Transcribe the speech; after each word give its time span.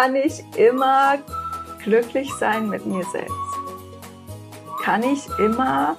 Kann 0.00 0.14
ich 0.14 0.44
immer 0.56 1.18
glücklich 1.82 2.32
sein 2.34 2.68
mit 2.68 2.86
mir 2.86 3.04
selbst? 3.06 3.34
Kann 4.84 5.02
ich 5.02 5.28
immer 5.40 5.96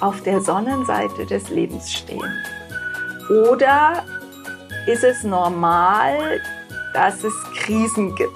auf 0.00 0.22
der 0.24 0.42
Sonnenseite 0.42 1.24
des 1.24 1.48
Lebens 1.48 1.90
stehen? 1.90 2.30
Oder 3.30 4.04
ist 4.86 5.04
es 5.04 5.24
normal, 5.24 6.42
dass 6.92 7.24
es 7.24 7.32
Krisen 7.56 8.14
gibt? 8.14 8.30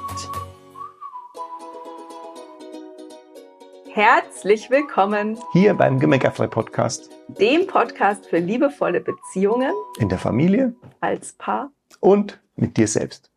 Herzlich 3.93 4.71
willkommen 4.71 5.39
hier 5.53 5.75
beim 5.75 6.01
Gemeckerfrei 6.01 6.47
Podcast, 6.47 7.11
dem 7.29 7.67
Podcast 7.67 8.25
für 8.25 8.39
liebevolle 8.39 9.03
Beziehungen 9.03 9.75
in 9.99 10.09
der 10.09 10.19
Familie, 10.19 10.75
als 11.01 11.35
Paar 11.35 11.71
und 12.01 12.41
mit 12.57 12.79
dir 12.79 12.89
selbst. 12.89 13.34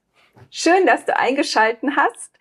Schön, 0.50 0.86
dass 0.86 1.06
du 1.06 1.18
eingeschalten 1.18 1.96
hast. 1.96 2.38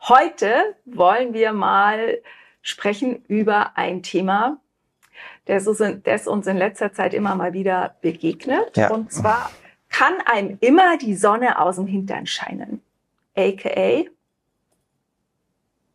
Heute 0.00 0.76
wollen 0.84 1.34
wir 1.34 1.52
mal 1.52 2.20
sprechen 2.60 3.24
über 3.26 3.76
ein 3.76 4.02
Thema, 4.02 4.58
das 5.44 5.66
uns 5.66 6.46
in 6.46 6.56
letzter 6.56 6.92
Zeit 6.92 7.14
immer 7.14 7.34
mal 7.34 7.52
wieder 7.52 7.96
begegnet. 8.00 8.76
Ja. 8.76 8.90
Und 8.90 9.12
zwar 9.12 9.50
kann 9.88 10.14
einem 10.24 10.58
immer 10.60 10.96
die 10.96 11.14
Sonne 11.14 11.60
aus 11.60 11.76
dem 11.76 11.86
Hintern 11.86 12.26
scheinen. 12.26 12.82
AKA 13.36 14.04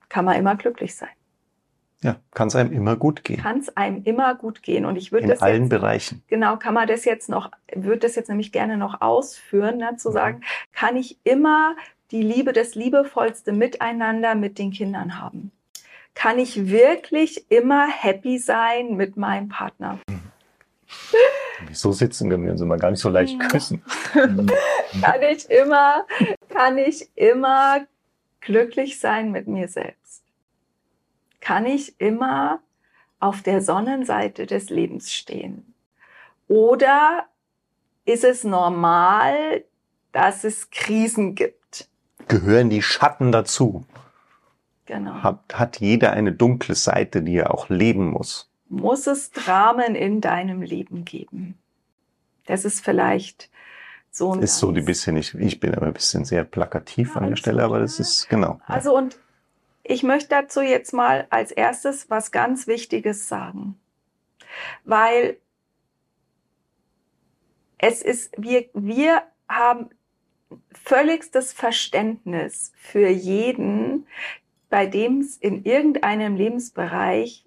kann 0.09 0.25
man 0.25 0.37
immer 0.37 0.55
glücklich 0.55 0.95
sein. 0.95 1.09
Ja, 2.03 2.17
kann 2.31 2.47
es 2.47 2.55
einem 2.55 2.71
immer 2.71 2.95
gut 2.95 3.23
gehen. 3.23 3.41
Kann 3.41 3.59
es 3.59 3.75
einem 3.75 4.03
immer 4.03 4.35
gut 4.35 4.61
gehen. 4.61 4.85
Und 4.85 4.97
ich 4.97 5.11
würde 5.11 5.23
In 5.23 5.29
das 5.29 5.41
allen 5.41 5.63
jetzt, 5.63 5.69
Bereichen. 5.69 6.23
Genau, 6.27 6.57
kann 6.57 6.75
man 6.75 6.87
das 6.87 7.05
jetzt 7.05 7.27
noch, 7.27 7.49
würde 7.73 7.99
das 7.99 8.15
jetzt 8.15 8.29
nämlich 8.29 8.51
gerne 8.51 8.77
noch 8.77 9.01
ausführen, 9.01 9.77
ne, 9.77 9.95
zu 9.97 10.09
mhm. 10.09 10.13
sagen, 10.13 10.41
kann 10.73 10.95
ich 10.95 11.17
immer 11.23 11.75
die 12.11 12.21
Liebe, 12.21 12.53
das 12.53 12.75
liebevollste 12.75 13.51
Miteinander 13.51 14.35
mit 14.35 14.59
den 14.59 14.71
Kindern 14.71 15.19
haben? 15.19 15.51
Kann 16.13 16.39
ich 16.39 16.69
wirklich 16.69 17.49
immer 17.49 17.87
happy 17.87 18.37
sein 18.37 18.95
mit 18.95 19.17
meinem 19.17 19.49
Partner? 19.49 19.99
Mhm. 20.07 20.21
So 21.73 21.91
sitzen 21.91 22.29
können 22.29 22.45
wir 22.45 22.51
uns 22.51 22.61
immer 22.61 22.77
gar 22.77 22.91
nicht 22.91 22.99
so 22.99 23.09
leicht 23.09 23.39
küssen. 23.49 23.83
kann 24.13 25.21
ich 25.21 25.49
immer, 25.49 26.05
kann 26.49 26.77
ich 26.77 27.09
immer 27.15 27.85
glücklich 28.41 28.99
sein 28.99 29.31
mit 29.31 29.47
mir 29.47 29.67
selbst? 29.67 30.23
Kann 31.47 31.65
ich 31.65 31.97
immer 32.01 32.59
auf 33.21 33.41
der 33.41 33.61
Sonnenseite 33.61 34.47
des 34.47 34.69
Lebens 34.69 35.13
stehen? 35.13 35.73
Oder 36.49 37.23
ist 38.03 38.25
es 38.25 38.43
normal, 38.43 39.63
dass 40.11 40.43
es 40.43 40.71
Krisen 40.71 41.35
gibt? 41.35 41.87
Gehören 42.27 42.69
die 42.69 42.81
Schatten 42.81 43.31
dazu? 43.31 43.85
Genau. 44.87 45.23
Hat, 45.23 45.39
hat 45.53 45.79
jeder 45.79 46.11
eine 46.11 46.33
dunkle 46.33 46.75
Seite, 46.75 47.21
die 47.21 47.37
er 47.37 47.53
auch 47.53 47.69
leben 47.69 48.09
muss? 48.09 48.51
Muss 48.67 49.07
es 49.07 49.31
Dramen 49.31 49.95
in 49.95 50.19
deinem 50.19 50.61
Leben 50.61 51.05
geben? 51.05 51.57
Das 52.45 52.65
ist 52.65 52.83
vielleicht 52.83 53.49
so 54.11 54.33
ein. 54.33 54.41
Ist 54.41 54.57
so 54.57 54.73
die 54.73 54.81
bisschen, 54.81 55.15
ich, 55.15 55.33
ich 55.33 55.61
bin 55.61 55.73
aber 55.75 55.85
ein 55.85 55.93
bisschen 55.93 56.25
sehr 56.25 56.43
plakativ 56.43 57.15
ja, 57.15 57.21
an 57.21 57.29
der 57.29 57.35
Stelle, 57.37 57.63
aber 57.63 57.79
das 57.79 58.01
ist 58.01 58.27
genau. 58.27 58.59
Also 58.67 58.93
und 58.93 59.17
ich 59.89 60.03
möchte 60.03 60.29
dazu 60.29 60.61
jetzt 60.61 60.93
mal 60.93 61.27
als 61.29 61.51
erstes 61.51 62.09
was 62.09 62.31
ganz 62.31 62.67
Wichtiges 62.67 63.27
sagen, 63.27 63.79
weil 64.83 65.37
es 67.77 68.01
ist, 68.01 68.33
wir, 68.37 68.65
wir 68.73 69.23
haben 69.47 69.89
völligstes 70.71 71.53
Verständnis 71.53 72.71
für 72.77 73.07
jeden, 73.07 74.07
bei 74.69 74.85
dem 74.85 75.19
es 75.19 75.37
in 75.37 75.63
irgendeinem 75.63 76.35
Lebensbereich 76.35 77.45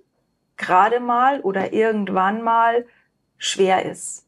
gerade 0.56 1.00
mal 1.00 1.40
oder 1.40 1.72
irgendwann 1.72 2.42
mal 2.42 2.86
schwer 3.38 3.84
ist. 3.86 4.26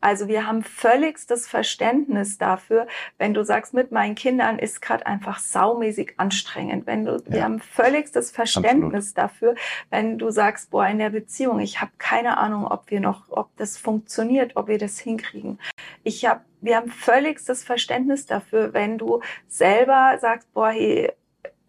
Also 0.00 0.28
wir 0.28 0.46
haben 0.46 0.62
völligstes 0.62 1.46
Verständnis 1.46 2.38
dafür, 2.38 2.86
wenn 3.18 3.34
du 3.34 3.44
sagst, 3.44 3.74
mit 3.74 3.92
meinen 3.92 4.14
Kindern 4.14 4.58
ist 4.58 4.80
gerade 4.80 5.06
einfach 5.06 5.38
saumäßig 5.38 6.14
anstrengend. 6.16 6.86
Wenn 6.86 7.04
du, 7.04 7.12
ja. 7.12 7.22
wir 7.26 7.44
haben 7.44 7.60
völligstes 7.60 8.30
Verständnis 8.30 9.10
Absolut. 9.10 9.18
dafür, 9.18 9.54
wenn 9.90 10.18
du 10.18 10.30
sagst, 10.30 10.70
boah, 10.70 10.86
in 10.86 10.98
der 10.98 11.10
Beziehung, 11.10 11.60
ich 11.60 11.80
habe 11.80 11.92
keine 11.98 12.38
Ahnung, 12.38 12.66
ob 12.66 12.90
wir 12.90 13.00
noch, 13.00 13.24
ob 13.30 13.54
das 13.56 13.76
funktioniert, 13.76 14.56
ob 14.56 14.68
wir 14.68 14.78
das 14.78 14.98
hinkriegen. 14.98 15.58
Ich 16.02 16.24
habe, 16.24 16.40
wir 16.60 16.76
haben 16.76 16.90
völligstes 16.90 17.62
Verständnis 17.64 18.26
dafür, 18.26 18.72
wenn 18.72 18.98
du 18.98 19.20
selber 19.48 20.16
sagst, 20.20 20.52
boah, 20.54 20.70
hey, 20.70 21.12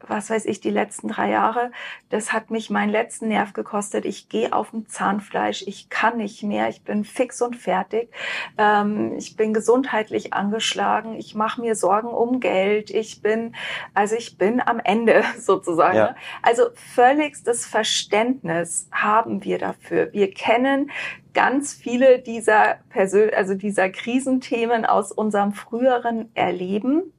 was 0.08 0.30
weiß 0.30 0.46
ich, 0.46 0.60
die 0.60 0.70
letzten 0.70 1.08
drei 1.08 1.30
Jahre, 1.30 1.72
das 2.10 2.34
hat 2.34 2.52
mich 2.52 2.70
meinen 2.70 2.90
letzten 2.90 3.28
Nerv 3.28 3.54
gekostet. 3.54 4.06
Ich 4.06 4.30
gehe 4.30 4.54
auf 4.54 4.72
dem 4.72 4.88
Zahnfleisch, 4.88 5.64
ich 5.68 5.90
kann 5.90 6.18
nicht 6.18 6.44
mehr, 6.44 6.70
ich 6.70 6.84
bin 6.84 7.04
fix 7.04 7.42
und 7.42 7.56
fertig, 7.56 8.12
ähm, 8.58 9.14
ich 9.18 9.36
bin 9.36 9.54
gesundheitlich 9.54 10.34
angeschlagen, 10.34 11.16
ich 11.16 11.36
mache 11.36 11.62
mir 11.62 11.76
Sorgen 11.76 12.10
um 12.10 12.40
Geld, 12.40 12.90
ich 12.90 13.22
bin, 13.22 13.56
also 13.94 14.16
ich 14.16 14.38
bin 14.38 14.62
am 14.62 14.80
Ende 14.80 15.24
sozusagen. 15.40 15.98
Ja. 15.98 16.16
Also 16.42 16.64
völligstes 16.76 17.66
Verständnis 17.66 18.88
haben 18.92 19.44
wir 19.44 19.58
dafür. 19.58 20.12
Wir 20.14 20.34
kennen 20.34 20.92
ganz 21.34 21.74
viele 21.74 22.20
dieser 22.20 22.80
Persön 22.90 23.34
also 23.34 23.54
dieser 23.56 23.90
Krisenthemen 23.90 24.86
aus 24.86 25.12
unserem 25.12 25.54
früheren 25.54 26.30
Erleben. 26.36 27.14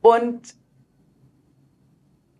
Und 0.00 0.54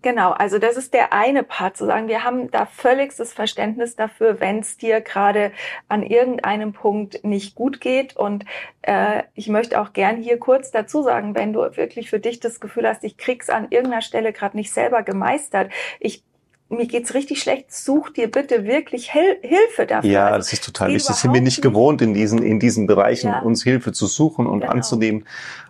Genau, 0.03 0.33
also 0.33 0.59
das 0.59 0.77
ist 0.77 0.95
der 0.95 1.13
eine 1.13 1.45
Part, 1.45 1.77
zu 1.77 1.87
sagen, 1.87 2.09
wir 2.09 2.25
haben 2.25 2.51
da 2.51 2.67
völligstes 2.67 3.33
Verständnis 3.33 3.95
dafür, 3.95 4.41
wenn 4.41 4.59
es 4.59 4.77
dir 4.77 5.01
gerade 5.01 5.53
an 5.89 6.03
irgendeinem 6.03 6.73
Punkt 6.73 7.25
nicht 7.25 7.55
gut 7.55 7.81
geht. 7.81 8.17
Und 8.17 8.45
äh, 8.83 9.23
ich 9.35 9.49
möchte 9.49 9.81
auch 9.81 9.93
gern 9.93 10.17
hier 10.17 10.39
kurz 10.39 10.73
dazu 10.73 11.03
sagen, 11.03 11.37
wenn 11.37 11.53
du 11.53 11.61
wirklich 11.77 12.11
für 12.11 12.19
dich 12.19 12.41
das 12.41 12.59
Gefühl 12.59 12.89
hast, 12.89 13.05
ich 13.05 13.17
krieg's 13.17 13.49
an 13.49 13.69
irgendeiner 13.71 14.03
Stelle 14.03 14.33
gerade 14.33 14.57
nicht 14.57 14.73
selber 14.73 15.03
gemeistert, 15.05 15.71
ich 16.01 16.25
mir 16.69 16.87
geht's 16.87 17.15
richtig 17.15 17.43
schlecht, 17.43 17.73
such 17.73 18.11
dir 18.11 18.31
bitte 18.31 18.65
wirklich 18.65 19.13
Hil 19.13 19.37
Hilfe 19.43 19.87
dafür. 19.87 20.11
Ja, 20.11 20.27
also, 20.27 20.39
das 20.39 20.53
ist 20.55 20.65
total 20.65 20.89
wichtig. 20.89 21.07
Das 21.07 21.21
sind 21.21 21.35
wir 21.35 21.43
nicht 21.43 21.61
gewohnt, 21.61 22.01
in 22.03 22.15
diesen, 22.15 22.43
in 22.43 22.59
diesen 22.59 22.87
Bereichen 22.87 23.29
ja. 23.29 23.41
uns 23.41 23.63
Hilfe 23.63 23.93
zu 23.93 24.07
suchen 24.07 24.47
und 24.47 24.61
genau. 24.61 24.73
anzunehmen. 24.73 25.27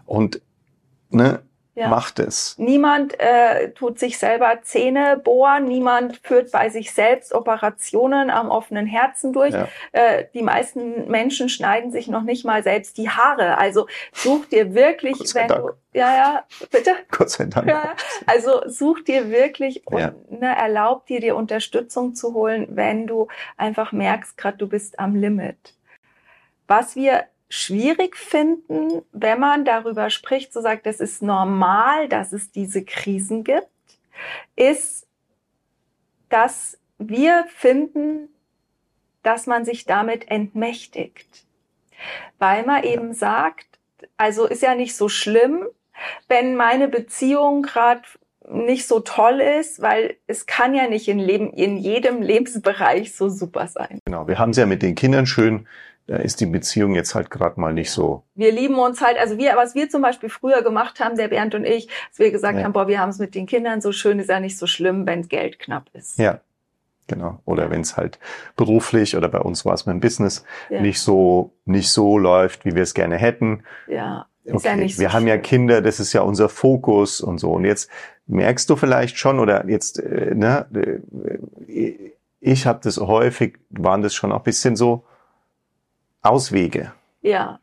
Und 0.07 0.41
ne, 1.11 1.43
ja. 1.75 1.89
macht 1.89 2.19
es. 2.19 2.57
Niemand 2.59 3.19
äh, 3.19 3.71
tut 3.71 3.99
sich 3.99 4.19
selber 4.19 4.61
Zähne 4.63 5.17
bohren, 5.17 5.65
niemand 5.65 6.19
führt 6.19 6.53
bei 6.53 6.69
sich 6.69 6.93
selbst 6.93 7.33
Operationen 7.33 8.31
am 8.31 8.51
offenen 8.51 8.87
Herzen 8.87 9.33
durch. 9.33 9.55
Ja. 9.55 9.69
Äh, 9.93 10.27
die 10.35 10.43
meisten 10.43 11.11
Menschen 11.11 11.49
schneiden 11.49 11.91
sich 11.91 12.09
noch 12.09 12.23
nicht 12.23 12.45
mal 12.45 12.63
selbst 12.63 12.99
die 12.99 13.09
Haare. 13.09 13.59
Also 13.59 13.87
such 14.13 14.47
dir 14.47 14.75
wirklich, 14.75 15.19
wenn 15.35 15.49
Dank. 15.49 15.63
du 15.63 15.73
ja, 15.95 16.17
ja, 16.17 16.45
bitte. 16.71 16.93
Gott 17.11 17.29
sei 17.29 17.45
Dank. 17.45 17.69
Ja, 17.69 17.95
also 18.27 18.63
such 18.67 19.05
dir 19.05 19.31
wirklich 19.31 19.87
und 19.87 19.99
ja. 19.99 20.15
ne, 20.31 20.57
erlaub 20.57 21.07
dir, 21.07 21.21
dir 21.21 21.37
Unterstützung 21.37 22.15
zu 22.15 22.33
holen, 22.33 22.67
wenn 22.71 23.07
du 23.07 23.29
einfach 23.59 23.93
merkst, 23.93 24.39
gerade 24.39 24.57
du 24.57 24.69
bist 24.69 24.99
am 24.99 25.15
Limit. 25.15 25.75
Was 26.67 26.97
wir 26.97 27.25
schwierig 27.53 28.17
finden, 28.17 29.03
wenn 29.13 29.39
man 29.39 29.67
darüber 29.67 30.09
spricht, 30.09 30.55
so 30.55 30.63
sagt, 30.63 30.87
es 30.87 31.01
ist 31.01 31.21
normal, 31.21 32.09
dass 32.09 32.33
es 32.33 32.51
diese 32.51 32.83
Krisen 32.83 33.45
gibt, 33.45 33.69
ist, 34.57 35.07
dass 36.31 36.79
wir 36.97 37.45
finden, 37.55 38.31
dass 39.23 39.47
man 39.47 39.67
sich 39.67 39.85
damit 39.85 40.31
entmächtigt. 40.31 41.45
Weil 42.39 42.65
man 42.65 42.85
eben 42.85 43.13
sagt, 43.13 43.67
also 44.17 44.47
ist 44.47 44.63
ja 44.63 44.75
nicht 44.75 44.97
so 44.97 45.11
schlimm, 45.11 45.67
wenn 46.29 46.57
meine 46.57 46.89
Beziehung 46.89 47.61
gerade 47.61 48.03
nicht 48.49 48.89
so 48.89 49.01
toll 49.01 49.41
ist, 49.41 49.83
weil 49.83 50.17
es 50.27 50.47
kann 50.47 50.75
ja 50.75 50.89
nicht 50.89 51.07
in, 51.07 51.19
Leben, 51.19 51.53
in 51.53 51.77
jedem 51.77 52.23
Lebensbereich 52.23 53.15
so 53.15 53.29
super 53.29 53.69
sein. 53.69 53.99
Genau, 54.07 54.27
wir 54.27 54.39
haben 54.39 54.51
es 54.51 54.57
ja 54.57 54.65
mit 54.65 54.81
den 54.81 54.95
Kindern 54.95 55.27
schön 55.27 55.67
da 56.07 56.17
ist 56.17 56.41
die 56.41 56.47
Beziehung 56.47 56.95
jetzt 56.95 57.15
halt 57.15 57.31
gerade 57.31 57.61
mal 57.61 57.73
nicht 57.73 57.91
so. 57.91 58.25
Wir 58.35 58.53
lieben 58.53 58.79
uns 58.79 59.01
halt, 59.01 59.19
also 59.19 59.39
wir, 59.39 59.55
was 59.57 59.75
wir 59.75 59.89
zum 59.89 60.03
Beispiel 60.03 60.29
früher 60.29 60.63
gemacht 60.63 61.01
haben, 61.01 61.17
der 61.17 61.29
Bernd 61.29 61.55
und 61.55 61.65
ich, 61.65 61.87
dass 61.87 62.19
wir 62.19 62.31
gesagt 62.31 62.59
ja. 62.59 62.65
haben, 62.65 62.73
boah, 62.73 62.89
wir 62.89 62.99
haben 62.99 63.11
es 63.11 63.19
mit 63.19 63.35
den 63.35 63.47
Kindern 63.47 63.81
so 63.81 63.93
schön, 63.93 64.19
ist 64.19 64.29
ja 64.29 64.41
nicht 64.41 64.59
so 64.59 64.67
schlimm, 64.67 65.07
wenn 65.07 65.29
Geld 65.29 65.59
knapp 65.59 65.89
ist. 65.93 66.19
Ja, 66.19 66.41
genau. 67.07 67.39
Oder 67.45 67.71
wenn 67.71 67.83
es 67.83 67.97
halt 67.97 68.19
beruflich 68.57 69.17
oder 69.17 69.29
bei 69.29 69.39
uns 69.39 69.65
war 69.65 69.75
es 69.75 69.87
mit 69.87 69.95
dem 69.95 70.01
Business 70.01 70.45
ja. 70.71 70.81
nicht 70.81 71.01
so 71.01 71.53
nicht 71.65 71.91
so 71.91 72.19
läuft, 72.19 72.65
wie 72.65 72.75
wir 72.75 72.83
es 72.83 72.95
gerne 72.95 73.17
hätten. 73.17 73.63
Ja. 73.87 74.27
Ist 74.45 74.55
okay. 74.55 74.69
ja 74.69 74.77
nicht 74.77 74.97
so 74.97 75.03
wir 75.03 75.11
schlimm. 75.11 75.21
haben 75.21 75.27
ja 75.29 75.39
Kinder, 75.39 75.83
das 75.83 76.01
ist 76.01 76.13
ja 76.13 76.23
unser 76.23 76.49
Fokus 76.49 77.21
und 77.21 77.39
so. 77.39 77.53
Und 77.53 77.65
jetzt 77.65 77.89
merkst 78.27 78.69
du 78.69 78.75
vielleicht 78.75 79.17
schon 79.17 79.39
oder 79.39 79.69
jetzt, 79.69 80.01
äh, 80.01 80.35
ne, 80.35 80.67
äh, 81.69 81.95
ich 82.41 82.67
habe 82.67 82.81
das 82.83 82.99
häufig, 82.99 83.59
waren 83.71 84.03
das 84.03 84.15
schon 84.15 84.33
auch 84.33 84.43
bisschen 84.43 84.75
so 84.75 85.05
Auswege. 86.23 86.93
Ja. 87.21 87.59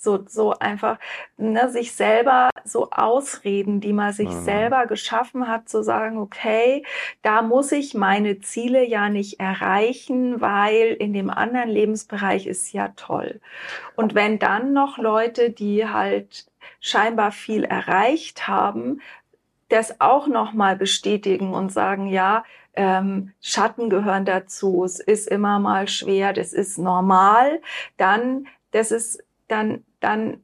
So, 0.00 0.24
so 0.28 0.56
einfach 0.56 0.96
ne, 1.38 1.70
sich 1.70 1.90
selber 1.90 2.50
so 2.64 2.88
ausreden, 2.92 3.80
die 3.80 3.92
man 3.92 4.12
sich 4.12 4.28
mhm. 4.28 4.44
selber 4.44 4.86
geschaffen 4.86 5.48
hat, 5.48 5.68
zu 5.68 5.82
sagen, 5.82 6.18
okay, 6.18 6.84
da 7.22 7.42
muss 7.42 7.72
ich 7.72 7.94
meine 7.94 8.38
Ziele 8.38 8.86
ja 8.86 9.08
nicht 9.08 9.40
erreichen, 9.40 10.40
weil 10.40 10.92
in 11.00 11.12
dem 11.12 11.30
anderen 11.30 11.68
Lebensbereich 11.68 12.46
ist 12.46 12.72
ja 12.72 12.92
toll. 12.94 13.40
Und 13.96 14.14
wenn 14.14 14.38
dann 14.38 14.72
noch 14.72 14.98
Leute, 14.98 15.50
die 15.50 15.88
halt 15.88 16.46
scheinbar 16.80 17.32
viel 17.32 17.64
erreicht 17.64 18.46
haben, 18.46 19.00
das 19.68 20.00
auch 20.00 20.26
nochmal 20.26 20.76
bestätigen 20.76 21.54
und 21.54 21.72
sagen, 21.72 22.06
ja, 22.06 22.44
ähm, 22.74 23.32
Schatten 23.40 23.90
gehören 23.90 24.24
dazu, 24.24 24.84
es 24.84 25.00
ist 25.00 25.28
immer 25.28 25.58
mal 25.58 25.88
schwer, 25.88 26.32
das 26.32 26.52
ist 26.52 26.78
normal, 26.78 27.60
dann, 27.96 28.46
das 28.70 28.92
ist, 28.92 29.22
dann, 29.48 29.84
dann 30.00 30.42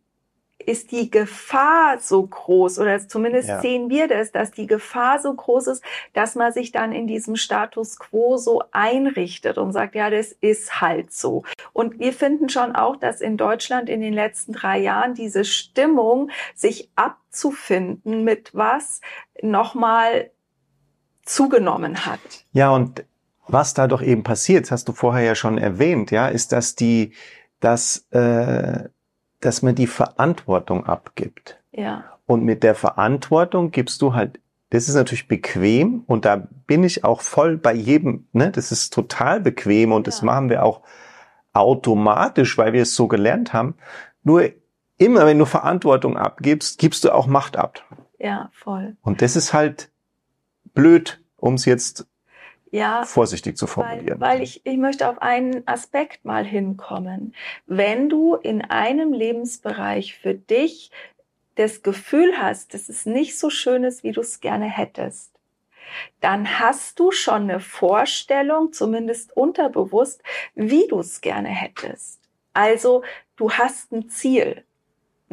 ist 0.67 0.93
die 0.93 1.11
Gefahr 1.11 1.99
so 1.99 2.27
groß, 2.27 2.79
oder 2.79 3.07
zumindest 3.07 3.49
ja. 3.49 3.61
sehen 3.61 3.91
wir 3.91 4.09
das, 4.09 4.33
dass 4.33 4.51
die 4.51 4.67
Gefahr 4.67 5.21
so 5.21 5.33
groß 5.33 5.69
ist, 5.69 5.85
dass 6.13 6.35
man 6.35 6.53
sich 6.53 6.73
dann 6.73 6.93
in 6.93 7.07
diesem 7.07 7.37
Status 7.37 7.99
quo 7.99 8.37
so 8.37 8.63
einrichtet 8.73 9.59
und 9.59 9.73
sagt, 9.73 9.95
ja, 9.95 10.11
das 10.11 10.33
ist 10.33 10.81
halt 10.81 11.13
so. 11.13 11.45
Und 11.73 11.99
wir 11.99 12.13
finden 12.13 12.49
schon 12.49 12.75
auch, 12.75 12.97
dass 12.97 13.21
in 13.21 13.37
Deutschland 13.37 13.89
in 13.89 14.01
den 14.01 14.15
letzten 14.15 14.53
drei 14.53 14.79
Jahren 14.79 15.15
diese 15.15 15.45
Stimmung, 15.45 16.31
sich 16.55 16.91
abzufinden 16.95 18.25
mit 18.25 18.51
was, 18.55 19.01
nochmal 19.43 20.31
zugenommen 21.25 22.07
hat. 22.07 22.21
Ja, 22.53 22.71
und 22.71 23.05
was 23.47 23.75
da 23.75 23.87
doch 23.87 24.03
eben 24.03 24.23
passiert, 24.23 24.71
hast 24.71 24.89
du 24.89 24.93
vorher 24.93 25.25
ja 25.25 25.35
schon 25.35 25.59
erwähnt, 25.59 26.11
ja, 26.11 26.29
ist, 26.29 26.53
dass 26.53 26.75
die, 26.75 27.13
dass, 27.61 28.07
äh, 28.11 28.89
dass 29.45 29.63
man 29.63 29.75
die 29.75 29.87
Verantwortung 29.87 30.87
abgibt. 30.87 31.61
Ja. 31.73 32.05
Und 32.27 32.45
mit 32.45 32.63
der 32.63 32.75
Verantwortung 32.75 33.71
gibst 33.71 34.01
du 34.03 34.15
halt, 34.15 34.41
das 34.71 34.89
ist 34.89 34.95
natürlich 34.95 35.29
bequem 35.29 36.03
und 36.07 36.25
da 36.25 36.49
bin 36.67 36.83
ich 36.83 37.05
auch 37.05 37.21
voll 37.21 37.59
bei 37.59 37.75
jedem, 37.75 38.27
ne, 38.33 38.51
das 38.51 38.73
ist 38.73 38.93
total 38.93 39.41
bequem 39.41 39.93
und 39.93 40.07
ja. 40.07 40.11
das 40.11 40.23
machen 40.23 40.49
wir 40.49 40.65
auch 40.65 40.83
automatisch, 41.53 42.57
weil 42.59 42.73
wir 42.73 42.83
es 42.83 42.95
so 42.95 43.07
gelernt 43.07 43.53
haben. 43.53 43.75
Nur 44.23 44.51
immer, 44.97 45.27
wenn 45.27 45.39
du 45.39 45.45
Verantwortung 45.45 46.17
abgibst, 46.17 46.79
gibst 46.79 47.05
du 47.05 47.13
auch 47.13 47.27
Macht 47.27 47.57
ab. 47.57 47.85
Ja, 48.19 48.49
voll. 48.53 48.97
Und 49.03 49.23
das 49.23 49.37
ist 49.37 49.53
halt, 49.53 49.93
blöd, 50.73 51.23
um 51.37 51.55
es 51.55 51.65
jetzt 51.65 52.07
ja, 52.75 53.05
vorsichtig 53.05 53.57
zu 53.57 53.69
formulieren. 53.69 54.21
Weil, 54.21 54.39
weil 54.39 54.43
ich, 54.43 54.67
ich 54.67 54.77
möchte 54.77 55.09
auf 55.09 55.23
einen 55.23 55.67
Aspekt 55.69 56.25
mal 56.25 56.45
hinkommen. 56.45 57.33
Wenn 57.67 58.09
du 58.09 58.35
in 58.35 58.63
einem 58.63 59.13
Lebensbereich 59.13 60.19
für 60.19 60.35
dich 60.35 60.91
das 61.55 61.85
Gefühl 61.85 62.37
hast, 62.37 62.75
dass 62.75 62.89
es 62.89 63.07
nicht 63.07 63.39
so 63.39 63.49
schön 63.49 63.85
ist, 63.85 64.03
wie 64.03 64.11
du 64.11 64.23
es 64.23 64.41
gerne 64.41 64.67
hättest, 64.67 65.31
dann 66.21 66.59
hast 66.59 66.99
du 66.99 67.13
schon 67.13 67.43
eine 67.43 67.61
Vorstellung, 67.61 68.73
zumindest 68.73 69.37
unterbewusst, 69.37 70.25
wie 70.57 70.89
du 70.89 70.99
es 70.99 71.21
gerne 71.21 71.51
hättest. 71.51 72.21
Also 72.55 73.05
du 73.37 73.53
hast 73.53 73.93
ein 73.93 74.09
Ziel. 74.09 74.65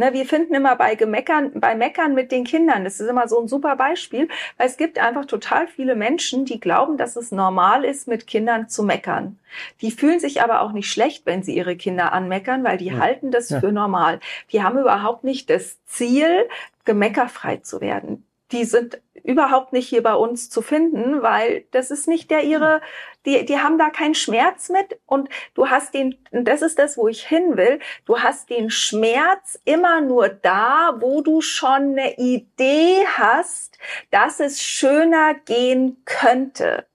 Ne, 0.02 0.14
wir 0.14 0.26
finden 0.26 0.56
immer 0.56 0.76
bei 0.78 0.96
Gemeckern, 0.96 1.52
bei 1.54 1.76
Meckern 1.76 2.16
mit 2.16 2.32
den 2.32 2.44
Kindern, 2.44 2.86
das 2.86 3.00
ist 3.00 3.08
immer 3.08 3.28
so 3.28 3.40
ein 3.40 3.48
super 3.48 3.76
Beispiel, 3.76 4.30
weil 4.58 4.66
es 4.66 4.76
gibt 4.76 4.98
einfach 4.98 5.26
total 5.26 5.68
viele 5.68 5.94
Menschen, 5.94 6.44
die 6.44 6.60
glauben, 6.60 6.98
dass 6.98 7.16
es 7.16 7.32
normal 7.32 7.86
ist, 7.86 8.08
mit 8.08 8.26
Kindern 8.26 8.68
zu 8.68 8.82
meckern. 8.82 9.38
Die 9.80 9.92
fühlen 9.92 10.20
sich 10.20 10.42
aber 10.42 10.62
auch 10.62 10.72
nicht 10.72 10.90
schlecht, 10.90 11.28
wenn 11.28 11.44
sie 11.44 11.56
ihre 11.56 11.76
Kinder 11.76 12.14
anmeckern, 12.14 12.64
weil 12.64 12.80
die 12.80 12.86
ja. 12.86 12.98
halten 12.98 13.30
das 13.30 13.52
ja. 13.52 13.60
für 13.60 13.72
normal. 13.72 14.20
Die 14.52 14.64
haben 14.64 14.80
überhaupt 14.80 15.24
nicht 15.24 15.52
das 15.52 15.78
Ziel, 15.86 16.50
gemeckerfrei 16.84 17.58
zu 17.58 17.80
werden 17.80 18.26
die 18.52 18.66
sind 18.66 19.02
überhaupt 19.24 19.72
nicht 19.74 19.88
hier 19.88 20.04
bei 20.04 20.16
uns 20.16 20.50
zu 20.50 20.62
finden, 20.62 21.22
weil 21.22 21.66
das 21.72 21.92
ist 21.92 22.08
nicht 22.08 22.32
der 22.32 22.44
ihre, 22.44 22.82
die, 23.26 23.46
die 23.46 23.60
haben 23.60 23.78
da 23.78 23.90
keinen 23.90 24.16
Schmerz 24.16 24.70
mit 24.70 25.00
und 25.06 25.30
du 25.54 25.70
hast 25.70 25.94
den, 25.94 26.18
das 26.32 26.62
ist 26.62 26.80
das, 26.80 26.98
wo 26.98 27.08
ich 27.08 27.26
hin 27.28 27.56
will, 27.56 27.80
du 28.06 28.20
hast 28.20 28.50
den 28.50 28.70
Schmerz 28.70 29.60
immer 29.64 30.02
nur 30.02 30.30
da, 30.30 30.96
wo 31.00 31.22
du 31.22 31.42
schon 31.42 31.98
eine 31.98 32.18
Idee 32.18 33.06
hast, 33.18 33.78
dass 34.10 34.40
es 34.40 34.62
schöner 34.62 35.36
gehen 35.36 36.02
könnte. 36.06 36.88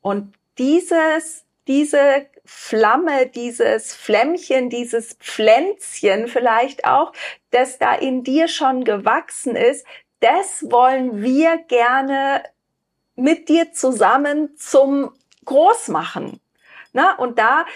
Und 0.00 0.34
dieses, 0.58 1.44
diese 1.66 2.26
Flamme, 2.44 3.26
dieses 3.26 3.94
Flämmchen, 3.94 4.68
dieses 4.68 5.14
Pflänzchen 5.14 6.28
vielleicht 6.28 6.84
auch, 6.84 7.12
das 7.50 7.78
da 7.78 7.94
in 7.94 8.22
dir 8.22 8.48
schon 8.48 8.84
gewachsen 8.84 9.56
ist, 9.56 9.86
das 10.24 10.64
wollen 10.70 11.22
wir 11.22 11.58
gerne 11.68 12.42
mit 13.14 13.50
dir 13.50 13.72
zusammen 13.72 14.56
zum 14.56 15.10
Großmachen. 15.44 16.40
Na, 16.94 17.14
und 17.16 17.38
da 17.38 17.66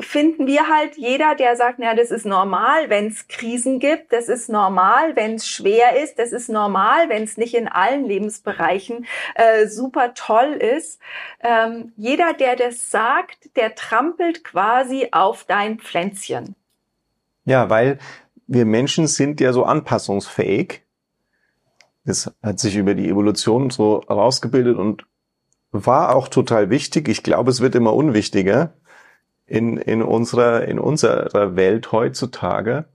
finden 0.00 0.48
wir 0.48 0.68
halt 0.68 0.96
jeder, 0.96 1.36
der 1.36 1.54
sagt, 1.54 1.78
na, 1.78 1.94
das 1.94 2.10
ist 2.10 2.26
normal, 2.26 2.90
wenn 2.90 3.06
es 3.06 3.28
Krisen 3.28 3.78
gibt, 3.78 4.12
das 4.12 4.28
ist 4.28 4.48
normal, 4.48 5.14
wenn 5.14 5.36
es 5.36 5.46
schwer 5.46 6.02
ist, 6.02 6.18
das 6.18 6.32
ist 6.32 6.48
normal, 6.48 7.08
wenn 7.08 7.22
es 7.22 7.36
nicht 7.36 7.54
in 7.54 7.68
allen 7.68 8.04
Lebensbereichen 8.04 9.06
äh, 9.36 9.68
super 9.68 10.14
toll 10.14 10.54
ist. 10.54 11.00
Ähm, 11.40 11.92
jeder, 11.96 12.32
der 12.32 12.56
das 12.56 12.90
sagt, 12.90 13.54
der 13.54 13.76
trampelt 13.76 14.42
quasi 14.42 15.08
auf 15.12 15.44
dein 15.44 15.78
Pflänzchen. 15.78 16.56
Ja, 17.44 17.70
weil 17.70 17.98
wir 18.48 18.64
Menschen 18.64 19.06
sind 19.06 19.40
ja 19.40 19.52
so 19.52 19.62
anpassungsfähig 19.62 20.85
das 22.06 22.32
hat 22.42 22.60
sich 22.60 22.76
über 22.76 22.94
die 22.94 23.08
Evolution 23.08 23.70
so 23.70 24.02
herausgebildet 24.06 24.76
und 24.76 25.04
war 25.72 26.14
auch 26.14 26.28
total 26.28 26.70
wichtig. 26.70 27.08
Ich 27.08 27.22
glaube, 27.22 27.50
es 27.50 27.60
wird 27.60 27.74
immer 27.74 27.94
unwichtiger 27.94 28.72
in, 29.46 29.76
in 29.76 30.02
unserer, 30.02 30.66
in 30.66 30.78
unserer 30.78 31.56
Welt 31.56 31.92
heutzutage. 31.92 32.86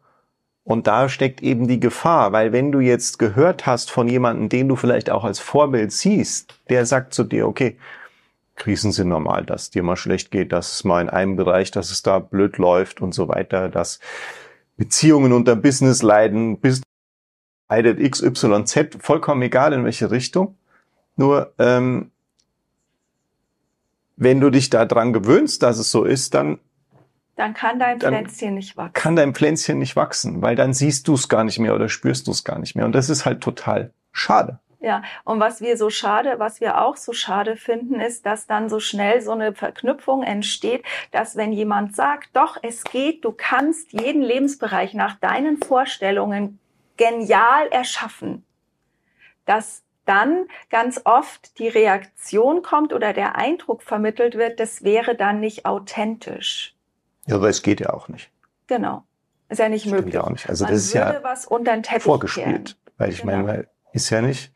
Und 0.64 0.88
da 0.88 1.10
steckt 1.10 1.42
eben 1.42 1.68
die 1.68 1.80
Gefahr, 1.80 2.32
weil 2.32 2.54
wenn 2.54 2.72
du 2.72 2.80
jetzt 2.80 3.20
gehört 3.20 3.66
hast 3.66 3.92
von 3.92 4.08
jemandem, 4.08 4.48
den 4.48 4.68
du 4.68 4.76
vielleicht 4.76 5.10
auch 5.10 5.24
als 5.24 5.40
Vorbild 5.40 5.92
siehst, 5.92 6.60
der 6.70 6.86
sagt 6.86 7.14
zu 7.14 7.24
dir, 7.24 7.48
okay, 7.48 7.78
Krisen 8.56 8.92
sind 8.92 9.10
normal, 9.10 9.44
dass 9.44 9.72
dir 9.72 9.82
mal 9.82 9.96
schlecht 9.96 10.30
geht, 10.30 10.52
dass 10.52 10.76
es 10.76 10.84
mal 10.84 11.02
in 11.02 11.10
einem 11.10 11.36
Bereich, 11.36 11.72
dass 11.72 11.90
es 11.90 12.04
da 12.04 12.20
blöd 12.20 12.58
läuft 12.58 13.02
und 13.02 13.14
so 13.14 13.28
weiter, 13.28 13.70
dass 13.70 14.00
Beziehungen 14.78 15.34
unter 15.34 15.56
Business 15.56 16.04
leiden, 16.04 16.60
bis 17.72 17.84
leidet 17.84 18.00
XYZ, 18.00 18.98
vollkommen 19.00 19.42
egal 19.42 19.74
in 19.74 19.84
welche 19.84 20.12
Richtung. 20.12 20.58
Nur 21.16 21.54
ähm, 21.58 22.12
wenn 24.18 24.40
du 24.40 24.50
dich 24.50 24.70
daran 24.70 25.14
gewöhnst, 25.14 25.64
dass 25.64 25.80
es 25.80 25.92
so 25.92 26.04
ist, 26.04 26.34
dann 26.34 26.60
dann 27.38 27.54
kann 27.54 27.80
dein 27.80 28.00
Pflänzchen 28.00 28.54
nicht 28.54 28.78
wachsen. 28.78 28.94
Kann 28.94 29.16
dein 29.16 29.34
Pflänzchen 29.34 29.80
nicht 29.80 29.96
wachsen, 29.96 30.42
weil 30.44 30.56
dann 30.56 30.74
siehst 30.74 31.08
du 31.08 31.16
es 31.16 31.28
gar 31.28 31.44
nicht 31.44 31.58
mehr 31.60 31.74
oder 31.74 31.90
spürst 31.90 32.28
du 32.28 32.32
es 32.32 32.44
gar 32.44 32.60
nicht 32.60 32.76
mehr. 32.76 32.86
Und 32.86 32.92
das 32.94 33.10
ist 33.10 33.26
halt 33.26 33.42
total 33.42 33.92
schade. 34.12 34.60
Ja, 34.80 35.02
und 35.24 35.40
was 35.40 35.62
wir 35.62 35.78
so 35.78 35.90
schade, 35.90 36.36
was 36.38 36.60
wir 36.60 36.82
auch 36.82 36.98
so 36.98 37.14
schade 37.14 37.56
finden, 37.56 38.00
ist, 38.00 38.26
dass 38.26 38.48
dann 38.48 38.68
so 38.68 38.80
schnell 38.80 39.22
so 39.22 39.32
eine 39.32 39.54
Verknüpfung 39.54 40.24
entsteht, 40.24 40.84
dass 41.12 41.36
wenn 41.36 41.54
jemand 41.54 41.96
sagt, 41.96 42.30
doch, 42.34 42.58
es 42.62 42.84
geht, 42.84 43.24
du 43.24 43.32
kannst 43.32 43.94
jeden 43.94 44.22
Lebensbereich 44.22 44.94
nach 44.94 45.20
deinen 45.20 45.58
Vorstellungen 45.58 46.60
genial 47.02 47.68
erschaffen, 47.70 48.46
dass 49.46 49.84
dann 50.06 50.46
ganz 50.70 51.02
oft 51.04 51.58
die 51.58 51.68
Reaktion 51.68 52.62
kommt 52.62 52.94
oder 52.94 53.12
der 53.14 53.36
Eindruck 53.36 53.82
vermittelt 53.82 54.36
wird, 54.36 54.60
das 54.60 54.84
wäre 54.84 55.16
dann 55.16 55.40
nicht 55.40 55.66
authentisch. 55.66 56.76
Ja, 57.26 57.36
aber 57.38 57.50
es 57.50 57.64
geht 57.64 57.80
ja 57.80 57.92
auch 57.92 58.08
nicht. 58.08 58.30
Genau. 58.68 59.04
Ist 59.50 59.58
ja 59.58 59.70
nicht 59.70 59.82
Stimmt 59.82 59.96
möglich. 59.96 60.14
Ja 60.14 60.24
auch 60.24 60.30
nicht. 60.30 60.48
Also 60.48 60.64
Man 60.66 60.74
das 60.74 60.84
ist 60.84 60.94
ja 60.94 61.20
was 61.24 61.48
unter 61.48 61.74
den 61.74 61.84
Teppich 61.84 62.04
vorgespielt. 62.04 62.46
Kehren. 62.46 62.94
Weil 62.98 63.10
ich 63.10 63.22
genau. 63.22 63.38
meine, 63.44 63.68
ist 63.94 64.10
ja 64.12 64.22
nicht 64.22 64.54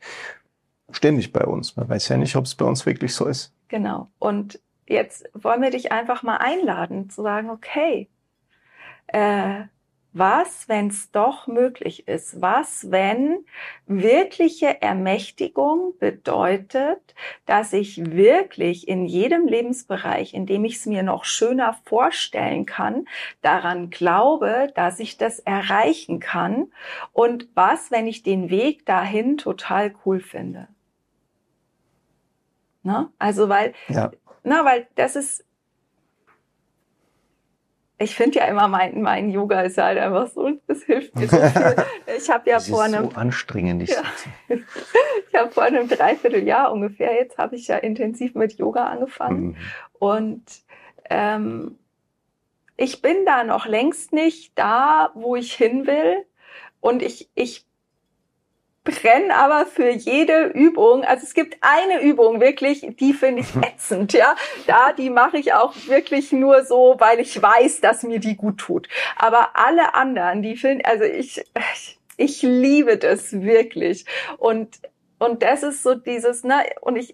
ständig 0.90 1.32
bei 1.32 1.44
uns. 1.44 1.76
Man 1.76 1.88
weiß 1.88 2.08
ja 2.08 2.16
nicht, 2.16 2.36
ob 2.36 2.44
es 2.44 2.54
bei 2.54 2.64
uns 2.64 2.86
wirklich 2.86 3.12
so 3.14 3.26
ist. 3.26 3.52
Genau. 3.68 4.08
Und 4.20 4.60
jetzt 4.86 5.28
wollen 5.34 5.62
wir 5.62 5.70
dich 5.70 5.90
einfach 5.90 6.22
mal 6.22 6.36
einladen, 6.36 7.10
zu 7.10 7.22
sagen, 7.22 7.50
okay, 7.50 8.08
äh, 9.08 9.64
was, 10.18 10.68
wenn 10.68 10.88
es 10.88 11.10
doch 11.10 11.46
möglich 11.46 12.08
ist? 12.08 12.40
Was, 12.40 12.90
wenn 12.90 13.44
wirkliche 13.86 14.82
Ermächtigung 14.82 15.94
bedeutet, 15.98 17.14
dass 17.44 17.72
ich 17.72 18.12
wirklich 18.12 18.88
in 18.88 19.06
jedem 19.06 19.46
Lebensbereich, 19.46 20.34
in 20.34 20.46
dem 20.46 20.64
ich 20.64 20.76
es 20.76 20.86
mir 20.86 21.02
noch 21.02 21.24
schöner 21.24 21.76
vorstellen 21.84 22.66
kann, 22.66 23.06
daran 23.42 23.90
glaube, 23.90 24.72
dass 24.74 25.00
ich 25.00 25.16
das 25.18 25.38
erreichen 25.40 26.20
kann? 26.20 26.72
Und 27.12 27.48
was, 27.54 27.90
wenn 27.90 28.06
ich 28.06 28.22
den 28.22 28.50
Weg 28.50 28.86
dahin 28.86 29.38
total 29.38 29.94
cool 30.04 30.20
finde? 30.20 30.68
Ne? 32.82 33.10
Also 33.18 33.48
weil, 33.48 33.74
ja. 33.88 34.12
na, 34.44 34.64
weil 34.64 34.86
das 34.94 35.16
ist 35.16 35.45
ich 37.98 38.14
finde 38.14 38.40
ja 38.40 38.46
immer, 38.46 38.68
mein, 38.68 39.00
mein 39.00 39.30
Yoga 39.30 39.62
ist 39.62 39.78
halt 39.78 39.98
einfach 39.98 40.28
so, 40.28 40.50
das 40.66 40.82
hilft 40.82 41.14
mir 41.14 41.28
so 41.28 41.36
viel. 41.36 41.76
Ich 42.18 42.30
habe 42.30 42.50
ja 42.50 42.56
das 42.56 42.68
vor 42.68 42.84
ist 42.84 42.94
einem, 42.94 43.10
so 43.10 43.16
anstrengend. 43.16 43.88
Ja. 43.88 44.02
ich 44.48 45.34
habe 45.34 45.50
vor 45.50 45.62
einem 45.62 45.88
Dreivierteljahr 45.88 46.72
ungefähr, 46.72 47.14
jetzt 47.14 47.38
habe 47.38 47.56
ich 47.56 47.68
ja 47.68 47.76
intensiv 47.76 48.34
mit 48.34 48.54
Yoga 48.58 48.86
angefangen. 48.86 49.46
Mhm. 49.46 49.56
Und 49.98 50.44
ähm, 51.08 51.78
ich 52.76 53.00
bin 53.00 53.24
da 53.24 53.44
noch 53.44 53.66
längst 53.66 54.12
nicht 54.12 54.52
da, 54.58 55.10
wo 55.14 55.36
ich 55.36 55.54
hin 55.54 55.86
will. 55.86 56.24
Und 56.80 57.02
ich, 57.02 57.30
ich 57.34 57.66
brenne 58.86 59.36
aber 59.36 59.66
für 59.66 59.90
jede 59.90 60.46
Übung. 60.46 61.04
Also 61.04 61.24
es 61.24 61.34
gibt 61.34 61.58
eine 61.60 62.00
Übung 62.00 62.40
wirklich, 62.40 62.86
die 62.98 63.12
finde 63.12 63.42
ich 63.42 63.54
ätzend, 63.62 64.12
ja. 64.14 64.34
Da, 64.66 64.92
die 64.92 65.10
mache 65.10 65.36
ich 65.36 65.52
auch 65.52 65.74
wirklich 65.86 66.32
nur 66.32 66.64
so, 66.64 66.96
weil 66.98 67.20
ich 67.20 67.40
weiß, 67.40 67.80
dass 67.80 68.02
mir 68.02 68.20
die 68.20 68.36
gut 68.36 68.58
tut. 68.58 68.88
Aber 69.16 69.50
alle 69.54 69.94
anderen, 69.94 70.42
die 70.42 70.56
finden, 70.56 70.84
also 70.86 71.04
ich, 71.04 71.44
ich 72.16 72.42
liebe 72.42 72.96
das 72.96 73.42
wirklich. 73.42 74.06
Und, 74.38 74.80
und 75.18 75.42
das 75.42 75.62
ist 75.62 75.82
so 75.82 75.94
dieses, 75.94 76.44
ne, 76.44 76.64
und 76.80 76.96
ich, 76.96 77.12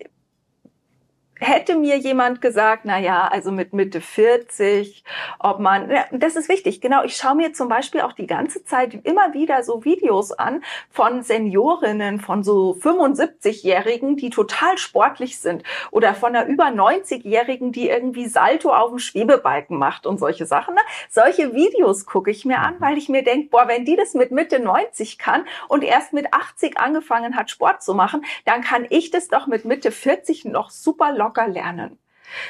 hätte 1.43 1.77
mir 1.77 1.99
jemand 1.99 2.41
gesagt, 2.41 2.83
na 2.85 2.99
ja, 2.99 3.27
also 3.29 3.51
mit 3.51 3.73
Mitte 3.73 4.01
40, 4.01 5.05
ob 5.39 5.59
man, 5.59 5.91
ja, 5.91 6.05
das 6.13 6.37
ist 6.37 6.49
wichtig, 6.49 6.81
genau. 6.81 7.03
Ich 7.03 7.17
schaue 7.17 7.35
mir 7.35 7.53
zum 7.53 7.69
Beispiel 7.69 8.01
auch 8.03 8.13
die 8.13 8.27
ganze 8.27 8.65
Zeit 8.65 8.95
immer 9.05 9.35
wieder 9.35 9.63
so 9.65 9.85
Videos 9.85 10.33
an 10.33 10.63
von 10.91 11.23
Seniorinnen, 11.23 12.21
von 12.21 12.45
so 12.45 12.77
75-Jährigen, 12.81 14.17
die 14.17 14.31
total 14.31 14.79
sportlich 14.79 15.41
sind 15.41 15.65
oder 15.91 16.15
von 16.15 16.35
einer 16.35 16.47
über 16.47 16.67
90-Jährigen, 16.67 17.73
die 17.73 17.89
irgendwie 17.89 18.29
Salto 18.29 18.73
auf 18.73 18.91
dem 18.91 18.99
Schwebebalken 18.99 19.77
macht 19.77 20.07
und 20.07 20.19
solche 20.19 20.47
Sachen. 20.47 20.75
Ne? 20.75 20.81
Solche 21.11 21.55
Videos 21.55 22.07
gucke 22.07 22.31
ich 22.31 22.45
mir 22.45 22.61
an, 22.61 22.77
weil 22.79 22.97
ich 22.99 23.09
mir 23.09 23.25
denke, 23.25 23.49
boah, 23.51 23.67
wenn 23.67 23.85
die 23.85 23.97
das 23.97 24.15
mit 24.15 24.31
Mitte 24.31 24.61
90 24.61 25.19
kann 25.19 25.45
und 25.69 25.83
erst 25.83 26.13
mit 26.13 26.33
80 26.33 26.79
angefangen 26.79 27.37
hat, 27.37 27.51
Sport 27.51 27.83
zu 27.83 27.95
machen, 27.95 28.25
dann 28.45 28.63
kann 28.63 28.87
ich 28.89 29.11
das 29.11 29.29
doch 29.29 29.47
mit 29.47 29.65
Mitte 29.65 29.91
40 29.91 30.45
noch 30.45 30.71
super 30.71 31.13
locker 31.13 31.32
locker 31.33 31.49
lernen. 31.49 31.99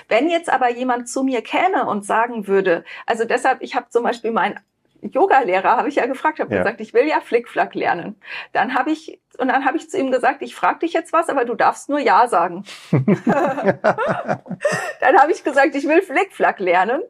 Wenn 0.09 0.29
jetzt 0.29 0.51
aber 0.51 0.71
jemand 0.71 1.09
zu 1.09 1.25
mir 1.25 1.43
käme 1.43 1.87
und 1.87 2.05
sagen 2.05 2.47
würde, 2.47 2.85
also 3.07 3.25
deshalb, 3.25 3.63
ich 3.63 3.75
habe 3.75 3.89
zum 3.89 4.05
Beispiel 4.05 4.31
meinen 4.31 4.61
Yoga-Lehrer, 5.01 5.77
habe 5.77 5.89
ich 5.89 5.97
ja 5.97 6.07
gefragt, 6.07 6.39
habe 6.39 6.55
Ja. 6.55 6.63
gesagt, 6.63 6.81
ich 6.81 6.95
will 6.95 7.09
ja 7.09 7.21
Flickflack 7.21 7.75
lernen. 7.75 8.21
Dann 8.53 8.75
habe 8.75 8.93
ich 8.93 9.21
und 9.39 9.49
dann 9.49 9.65
habe 9.65 9.77
ich 9.79 9.91
zu 9.91 9.99
ihm 9.99 10.13
gesagt, 10.13 10.43
ich 10.43 10.55
frage 10.55 10.81
dich 10.81 10.93
jetzt 10.93 11.13
was, 11.13 11.29
aber 11.29 11.45
du 11.45 11.55
darfst 11.57 11.89
nur 11.89 11.99
ja 11.99 12.29
sagen. 12.29 12.65
dann 12.93 13.05
habe 15.19 15.33
ich 15.33 15.43
gesagt, 15.43 15.75
ich 15.75 15.89
will 15.89 16.03
Flickflack 16.03 16.61
lernen. 16.61 17.03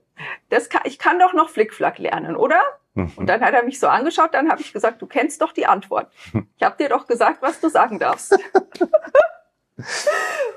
Das 0.48 0.70
kann, 0.70 0.82
ich 0.84 0.98
kann 0.98 1.18
doch 1.18 1.34
noch 1.34 1.50
Flickflack 1.50 1.98
lernen, 1.98 2.36
oder? 2.36 2.62
Und 2.94 3.26
dann 3.26 3.40
hat 3.42 3.54
er 3.54 3.64
mich 3.64 3.80
so 3.80 3.88
angeschaut, 3.88 4.34
dann 4.34 4.50
habe 4.50 4.60
ich 4.60 4.72
gesagt, 4.72 5.00
du 5.02 5.06
kennst 5.06 5.40
doch 5.42 5.52
die 5.52 5.66
Antwort. 5.66 6.10
Ich 6.56 6.62
habe 6.62 6.76
dir 6.76 6.88
doch 6.90 7.06
gesagt, 7.06 7.42
was 7.42 7.60
du 7.60 7.68
sagen 7.68 7.98
darfst. 7.98 8.38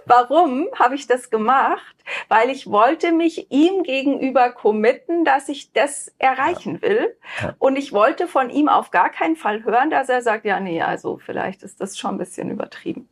Warum 0.05 0.67
habe 0.77 0.95
ich 0.95 1.07
das 1.07 1.29
gemacht? 1.29 1.95
Weil 2.27 2.49
ich 2.49 2.67
wollte 2.67 3.11
mich 3.11 3.51
ihm 3.51 3.83
gegenüber 3.83 4.51
committen, 4.51 5.25
dass 5.25 5.49
ich 5.49 5.73
das 5.73 6.13
erreichen 6.19 6.81
will. 6.81 7.17
Und 7.57 7.75
ich 7.75 7.91
wollte 7.91 8.27
von 8.27 8.49
ihm 8.49 8.69
auf 8.69 8.91
gar 8.91 9.09
keinen 9.09 9.35
Fall 9.35 9.63
hören, 9.63 9.89
dass 9.89 10.09
er 10.09 10.21
sagt, 10.21 10.45
ja, 10.45 10.59
nee, 10.59 10.81
also 10.81 11.17
vielleicht 11.17 11.63
ist 11.63 11.81
das 11.81 11.97
schon 11.97 12.15
ein 12.15 12.17
bisschen 12.19 12.51
übertrieben. 12.51 13.09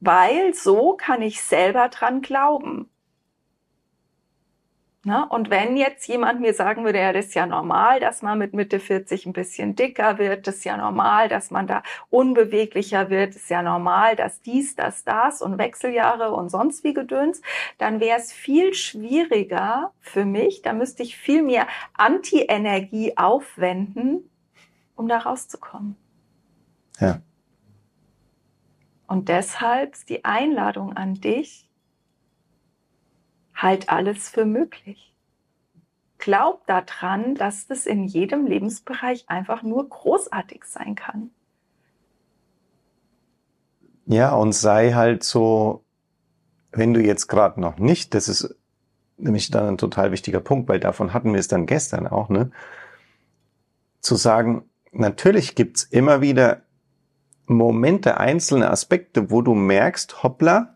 Weil 0.00 0.54
so 0.54 0.94
kann 0.94 1.22
ich 1.22 1.42
selber 1.42 1.88
dran 1.88 2.20
glauben. 2.20 2.90
Ne? 5.06 5.26
Und 5.28 5.50
wenn 5.50 5.76
jetzt 5.76 6.08
jemand 6.08 6.40
mir 6.40 6.54
sagen 6.54 6.84
würde, 6.84 6.98
ja, 6.98 7.12
das 7.12 7.26
ist 7.26 7.34
ja 7.34 7.46
normal, 7.46 8.00
dass 8.00 8.22
man 8.22 8.38
mit 8.38 8.54
Mitte 8.54 8.80
40 8.80 9.26
ein 9.26 9.34
bisschen 9.34 9.76
dicker 9.76 10.16
wird, 10.16 10.46
das 10.46 10.56
ist 10.56 10.64
ja 10.64 10.78
normal, 10.78 11.28
dass 11.28 11.50
man 11.50 11.66
da 11.66 11.82
unbeweglicher 12.08 13.10
wird, 13.10 13.34
das 13.34 13.42
ist 13.42 13.50
ja 13.50 13.62
normal, 13.62 14.16
dass 14.16 14.40
dies, 14.40 14.76
das, 14.76 15.04
das 15.04 15.42
und 15.42 15.58
Wechseljahre 15.58 16.32
und 16.32 16.48
sonst 16.48 16.84
wie 16.84 16.94
Gedöns, 16.94 17.42
dann 17.76 18.00
wäre 18.00 18.18
es 18.18 18.32
viel 18.32 18.72
schwieriger 18.72 19.92
für 20.00 20.24
mich, 20.24 20.62
da 20.62 20.72
müsste 20.72 21.02
ich 21.02 21.18
viel 21.18 21.42
mehr 21.42 21.66
Anti-Energie 21.92 23.18
aufwenden, 23.18 24.30
um 24.96 25.06
da 25.06 25.18
rauszukommen. 25.18 25.96
Ja. 26.98 27.20
Und 29.06 29.28
deshalb 29.28 29.92
ist 29.92 30.08
die 30.08 30.24
Einladung 30.24 30.96
an 30.96 31.14
dich, 31.14 31.68
halt 33.54 33.88
alles 33.88 34.28
für 34.28 34.44
möglich. 34.44 35.14
Glaub 36.18 36.66
daran, 36.66 37.34
dass 37.34 37.66
das 37.66 37.86
in 37.86 38.04
jedem 38.04 38.46
Lebensbereich 38.46 39.28
einfach 39.28 39.62
nur 39.62 39.88
großartig 39.88 40.64
sein 40.64 40.94
kann. 40.94 41.30
Ja, 44.06 44.34
und 44.34 44.52
sei 44.52 44.92
halt 44.92 45.22
so, 45.22 45.84
wenn 46.72 46.94
du 46.94 47.00
jetzt 47.00 47.26
gerade 47.26 47.60
noch 47.60 47.78
nicht, 47.78 48.14
das 48.14 48.28
ist 48.28 48.54
nämlich 49.16 49.50
dann 49.50 49.66
ein 49.66 49.78
total 49.78 50.12
wichtiger 50.12 50.40
Punkt, 50.40 50.68
weil 50.68 50.80
davon 50.80 51.14
hatten 51.14 51.32
wir 51.32 51.40
es 51.40 51.48
dann 51.48 51.66
gestern 51.66 52.06
auch, 52.06 52.28
ne? 52.28 52.50
Zu 54.00 54.16
sagen, 54.16 54.68
natürlich 54.92 55.54
gibt's 55.54 55.84
immer 55.84 56.20
wieder 56.20 56.62
Momente, 57.46 58.18
einzelne 58.18 58.70
Aspekte, 58.70 59.30
wo 59.30 59.42
du 59.42 59.54
merkst, 59.54 60.22
hoppla, 60.22 60.73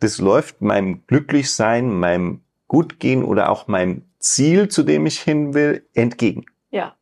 das 0.00 0.18
läuft 0.18 0.60
meinem 0.60 1.06
Glücklichsein, 1.06 1.90
meinem 1.90 2.40
Gutgehen 2.68 3.24
oder 3.24 3.50
auch 3.50 3.68
meinem 3.68 4.02
Ziel, 4.18 4.68
zu 4.68 4.82
dem 4.82 5.06
ich 5.06 5.20
hin 5.20 5.54
will, 5.54 5.86
entgegen. 5.94 6.46
Ja, 6.70 6.96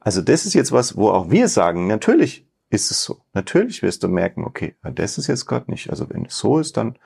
Also 0.00 0.22
das 0.22 0.46
ist 0.46 0.54
jetzt 0.54 0.72
was, 0.72 0.96
wo 0.96 1.10
auch 1.10 1.30
wir 1.30 1.48
sagen, 1.48 1.86
natürlich 1.86 2.46
ist 2.70 2.90
es 2.90 3.02
so. 3.02 3.22
Natürlich 3.34 3.82
wirst 3.82 4.02
du 4.02 4.08
merken, 4.08 4.44
okay, 4.44 4.76
das 4.82 5.18
ist 5.18 5.26
jetzt 5.26 5.46
gerade 5.46 5.70
nicht. 5.70 5.90
Also 5.90 6.08
wenn 6.10 6.26
es 6.26 6.38
so 6.38 6.58
ist, 6.58 6.76
dann, 6.76 6.98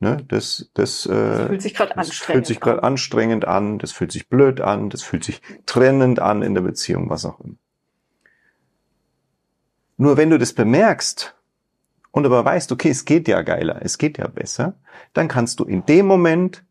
ne, 0.00 0.24
das, 0.28 0.70
das, 0.74 1.06
äh, 1.06 1.10
das 1.10 1.46
fühlt 1.46 1.62
sich 1.62 1.74
gerade 1.74 1.96
anstrengend 1.96 2.46
fühlt 2.46 2.46
sich 2.46 2.62
an. 2.62 2.80
anstrengend 2.80 3.44
an, 3.46 3.78
das 3.78 3.92
fühlt 3.92 4.12
sich 4.12 4.28
blöd 4.28 4.60
an, 4.60 4.90
das 4.90 5.02
fühlt 5.02 5.24
sich 5.24 5.40
trennend 5.66 6.18
an 6.20 6.42
in 6.42 6.54
der 6.54 6.62
Beziehung, 6.62 7.08
was 7.08 7.24
auch 7.24 7.40
immer. 7.40 7.56
Nur 9.96 10.16
wenn 10.16 10.30
du 10.30 10.38
das 10.38 10.52
bemerkst 10.52 11.34
und 12.10 12.26
aber 12.26 12.44
weißt, 12.44 12.72
okay, 12.72 12.90
es 12.90 13.04
geht 13.04 13.28
ja 13.28 13.42
geiler, 13.42 13.80
es 13.82 13.98
geht 13.98 14.18
ja 14.18 14.26
besser, 14.28 14.74
dann 15.12 15.28
kannst 15.28 15.60
du 15.60 15.64
in 15.64 15.84
dem 15.86 16.06
Moment 16.06 16.64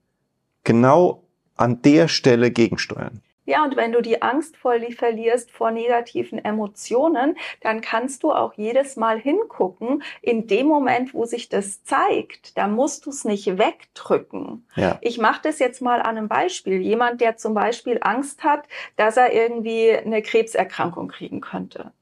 genau 0.64 1.24
an 1.56 1.82
der 1.82 2.08
Stelle 2.08 2.52
gegensteuern. 2.52 3.22
Ja, 3.48 3.64
und 3.64 3.78
wenn 3.78 3.94
du 3.94 4.02
die 4.02 4.22
Angst 4.22 4.58
voll 4.58 4.92
verlierst 4.92 5.52
vor 5.52 5.72
negativen 5.72 6.44
Emotionen, 6.44 7.38
dann 7.62 7.80
kannst 7.80 8.24
du 8.24 8.34
auch 8.34 8.54
jedes 8.56 8.98
Mal 8.98 9.18
hingucken, 9.18 10.04
in 10.22 10.48
dem 10.48 10.68
Moment, 10.68 11.14
wo 11.14 11.24
sich 11.24 11.48
das 11.48 11.82
zeigt, 11.86 12.58
da 12.58 12.68
musst 12.68 13.06
du 13.06 13.10
es 13.10 13.24
nicht 13.24 13.58
wegdrücken. 13.58 14.68
Ja, 14.76 14.98
Ich 15.00 15.18
mache 15.18 15.40
das 15.44 15.60
jetzt 15.60 15.82
mal 15.82 16.02
an 16.02 16.18
einem 16.18 16.28
Beispiel. 16.28 16.82
Jemand, 16.82 17.22
der 17.22 17.38
zum 17.38 17.54
Beispiel 17.54 18.00
Angst 18.02 18.44
hat, 18.44 18.68
dass 18.98 19.16
er 19.16 19.32
irgendwie 19.32 19.94
eine 19.94 20.22
Krebserkrankung 20.22 21.08
kriegen 21.08 21.40
könnte. 21.40 21.94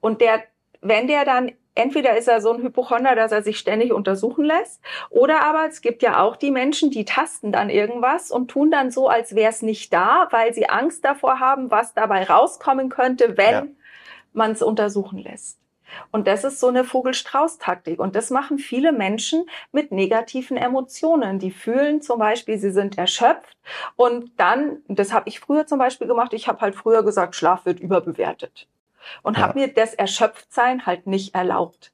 Und 0.00 0.22
der, 0.22 0.42
wenn 0.80 1.06
der 1.06 1.26
dann, 1.26 1.52
entweder 1.74 2.16
ist 2.16 2.28
er 2.28 2.40
so 2.40 2.52
ein 2.52 2.62
Hypochonder, 2.62 3.14
dass 3.14 3.32
er 3.32 3.42
sich 3.42 3.58
ständig 3.58 3.92
untersuchen 3.92 4.44
lässt, 4.44 4.80
oder 5.10 5.42
aber 5.42 5.66
es 5.68 5.80
gibt 5.80 6.02
ja 6.02 6.20
auch 6.22 6.36
die 6.36 6.50
Menschen, 6.50 6.90
die 6.90 7.04
tasten 7.04 7.52
dann 7.52 7.70
irgendwas 7.70 8.30
und 8.30 8.48
tun 8.50 8.70
dann 8.70 8.90
so, 8.90 9.08
als 9.08 9.34
wäre 9.34 9.50
es 9.50 9.62
nicht 9.62 9.92
da, 9.92 10.28
weil 10.30 10.52
sie 10.54 10.68
Angst 10.68 11.04
davor 11.04 11.40
haben, 11.40 11.70
was 11.70 11.94
dabei 11.94 12.24
rauskommen 12.24 12.88
könnte, 12.88 13.36
wenn 13.36 13.52
Ja. 13.54 13.66
man 14.32 14.52
es 14.52 14.62
untersuchen 14.62 15.18
lässt. 15.18 15.58
Und 16.10 16.26
das 16.26 16.42
ist 16.44 16.58
so 16.58 16.68
eine 16.68 16.84
Vogel-Strauß-Taktik. 16.84 18.00
Und 18.00 18.16
das 18.16 18.30
machen 18.30 18.56
viele 18.58 18.92
Menschen 18.92 19.44
mit 19.72 19.92
negativen 19.92 20.56
Emotionen. 20.56 21.38
Die 21.38 21.50
fühlen 21.50 22.00
zum 22.00 22.18
Beispiel, 22.18 22.56
sie 22.58 22.70
sind 22.70 22.96
erschöpft. 22.96 23.58
Und 23.96 24.32
dann, 24.38 24.78
das 24.88 25.12
habe 25.12 25.28
ich 25.28 25.38
früher 25.40 25.66
zum 25.66 25.78
Beispiel 25.78 26.06
gemacht, 26.06 26.32
ich 26.32 26.48
habe 26.48 26.60
halt 26.62 26.74
früher 26.74 27.02
gesagt, 27.04 27.36
Schlaf 27.36 27.66
wird 27.66 27.78
überbewertet. 27.80 28.68
Und 29.22 29.36
Ja. 29.36 29.44
habe 29.44 29.58
mir 29.58 29.68
das 29.68 29.94
Erschöpftsein 29.94 30.86
halt 30.86 31.06
nicht 31.06 31.34
erlaubt. 31.34 31.92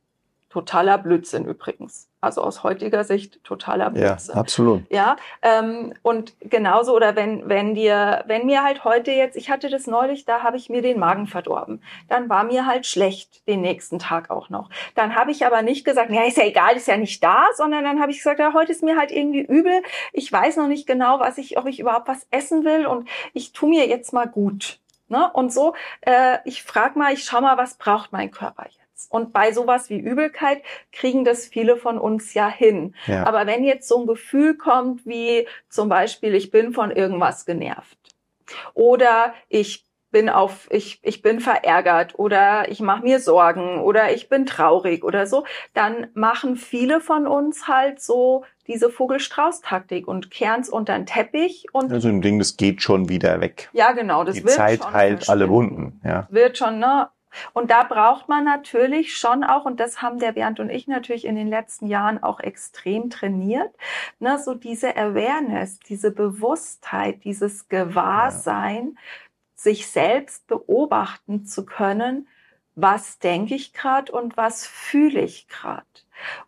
Totaler 0.50 0.96
Blödsinn 0.96 1.44
übrigens. 1.44 2.08
Also 2.22 2.40
aus 2.42 2.62
heutiger 2.64 3.04
Sicht 3.04 3.44
totaler 3.44 3.84
ja, 3.84 3.90
Blödsinn. 3.90 4.34
absolut. 4.34 4.82
Ja, 4.90 5.16
ähm, 5.42 5.92
und 6.02 6.34
genauso 6.40 6.96
oder 6.96 7.14
wenn 7.14 7.48
wenn 7.50 7.74
dir 7.74 8.24
wenn 8.26 8.46
mir 8.46 8.64
halt 8.64 8.82
heute 8.82 9.12
jetzt, 9.12 9.36
ich 9.36 9.50
hatte 9.50 9.68
das 9.68 9.86
neulich, 9.86 10.24
da 10.24 10.42
habe 10.42 10.56
ich 10.56 10.70
mir 10.70 10.80
den 10.80 10.98
Magen 10.98 11.26
verdorben, 11.26 11.82
dann 12.08 12.30
war 12.30 12.44
mir 12.44 12.64
halt 12.64 12.86
schlecht 12.86 13.46
den 13.46 13.60
nächsten 13.60 13.98
Tag 13.98 14.30
auch 14.30 14.48
noch. 14.48 14.70
Dann 14.94 15.14
habe 15.14 15.30
ich 15.32 15.44
aber 15.44 15.60
nicht 15.60 15.84
gesagt, 15.84 16.10
ja 16.10 16.24
ist 16.24 16.38
ja 16.38 16.44
egal, 16.44 16.76
ist 16.76 16.88
ja 16.88 16.96
nicht 16.96 17.22
da, 17.22 17.44
sondern 17.54 17.84
dann 17.84 18.00
habe 18.00 18.10
ich 18.10 18.16
gesagt, 18.18 18.40
ja 18.40 18.54
heute 18.54 18.72
ist 18.72 18.82
mir 18.82 18.96
halt 18.96 19.12
irgendwie 19.12 19.42
übel, 19.42 19.82
ich 20.14 20.32
weiß 20.32 20.56
noch 20.56 20.66
nicht 20.66 20.86
genau, 20.86 21.20
was 21.20 21.36
ich, 21.36 21.58
ob 21.58 21.66
ich 21.66 21.78
überhaupt 21.78 22.08
was 22.08 22.26
essen 22.30 22.64
will 22.64 22.86
und 22.86 23.06
ich 23.34 23.52
tu 23.52 23.66
mir 23.68 23.86
jetzt 23.86 24.14
mal 24.14 24.26
gut. 24.26 24.80
Ne? 25.08 25.30
Und 25.32 25.52
so, 25.52 25.74
äh, 26.02 26.38
ich 26.44 26.62
frage 26.62 26.98
mal, 26.98 27.12
ich 27.12 27.24
schau 27.24 27.40
mal, 27.40 27.56
was 27.56 27.74
braucht 27.74 28.12
mein 28.12 28.30
Körper 28.30 28.64
jetzt? 28.64 29.10
Und 29.10 29.32
bei 29.32 29.52
sowas 29.52 29.90
wie 29.90 29.98
Übelkeit 29.98 30.62
kriegen 30.92 31.24
das 31.24 31.46
viele 31.46 31.76
von 31.76 31.98
uns 31.98 32.34
ja 32.34 32.48
hin. 32.48 32.94
Ja. 33.06 33.26
Aber 33.26 33.46
wenn 33.46 33.64
jetzt 33.64 33.88
so 33.88 34.00
ein 34.00 34.06
Gefühl 34.06 34.56
kommt 34.56 35.06
wie 35.06 35.46
zum 35.68 35.88
Beispiel, 35.88 36.34
ich 36.34 36.50
bin 36.50 36.72
von 36.72 36.90
irgendwas 36.90 37.46
genervt 37.46 37.98
oder 38.74 39.34
ich 39.48 39.87
bin 40.10 40.28
auf, 40.28 40.68
ich, 40.70 41.00
ich 41.02 41.22
bin 41.22 41.40
verärgert 41.40 42.18
oder 42.18 42.70
ich 42.70 42.80
mache 42.80 43.02
mir 43.02 43.20
Sorgen 43.20 43.80
oder 43.80 44.12
ich 44.12 44.28
bin 44.28 44.46
traurig 44.46 45.04
oder 45.04 45.26
so, 45.26 45.44
dann 45.74 46.08
machen 46.14 46.56
viele 46.56 47.00
von 47.00 47.26
uns 47.26 47.68
halt 47.68 48.00
so 48.00 48.44
diese 48.66 48.90
Vogelstrauß-Taktik 48.90 50.06
und 50.06 50.30
kehren's 50.30 50.68
unter 50.68 50.94
den 50.94 51.06
Teppich 51.06 51.66
und. 51.72 51.92
Also 51.92 52.08
ein 52.08 52.20
Ding, 52.22 52.38
das 52.38 52.56
geht 52.56 52.82
schon 52.82 53.08
wieder 53.08 53.40
weg. 53.40 53.70
Ja, 53.72 53.92
genau, 53.92 54.24
das 54.24 54.36
Die 54.36 54.44
wird 54.44 54.54
Zeit 54.54 54.82
schon 54.82 54.92
heilt 54.92 55.28
alle 55.28 55.48
Wunden, 55.48 56.00
ja. 56.04 56.26
Wird 56.30 56.58
schon, 56.58 56.78
ne? 56.78 57.08
Und 57.52 57.70
da 57.70 57.84
braucht 57.84 58.28
man 58.28 58.44
natürlich 58.44 59.16
schon 59.16 59.44
auch, 59.44 59.64
und 59.64 59.80
das 59.80 60.02
haben 60.02 60.18
der 60.18 60.32
Bernd 60.32 60.60
und 60.60 60.70
ich 60.70 60.88
natürlich 60.88 61.24
in 61.24 61.36
den 61.36 61.48
letzten 61.48 61.86
Jahren 61.86 62.22
auch 62.22 62.40
extrem 62.40 63.10
trainiert, 63.10 63.70
ne, 64.18 64.38
so 64.38 64.54
diese 64.54 64.96
Awareness, 64.96 65.78
diese 65.80 66.10
Bewusstheit, 66.10 67.24
dieses 67.24 67.68
Gewahrsein, 67.68 68.94
ja. 68.94 69.00
Sich 69.58 69.88
selbst 69.88 70.46
beobachten 70.46 71.44
zu 71.44 71.66
können, 71.66 72.28
was 72.76 73.18
denke 73.18 73.56
ich 73.56 73.72
gerade 73.72 74.12
und 74.12 74.36
was 74.36 74.64
fühle 74.64 75.20
ich 75.20 75.48
gerade. 75.48 75.84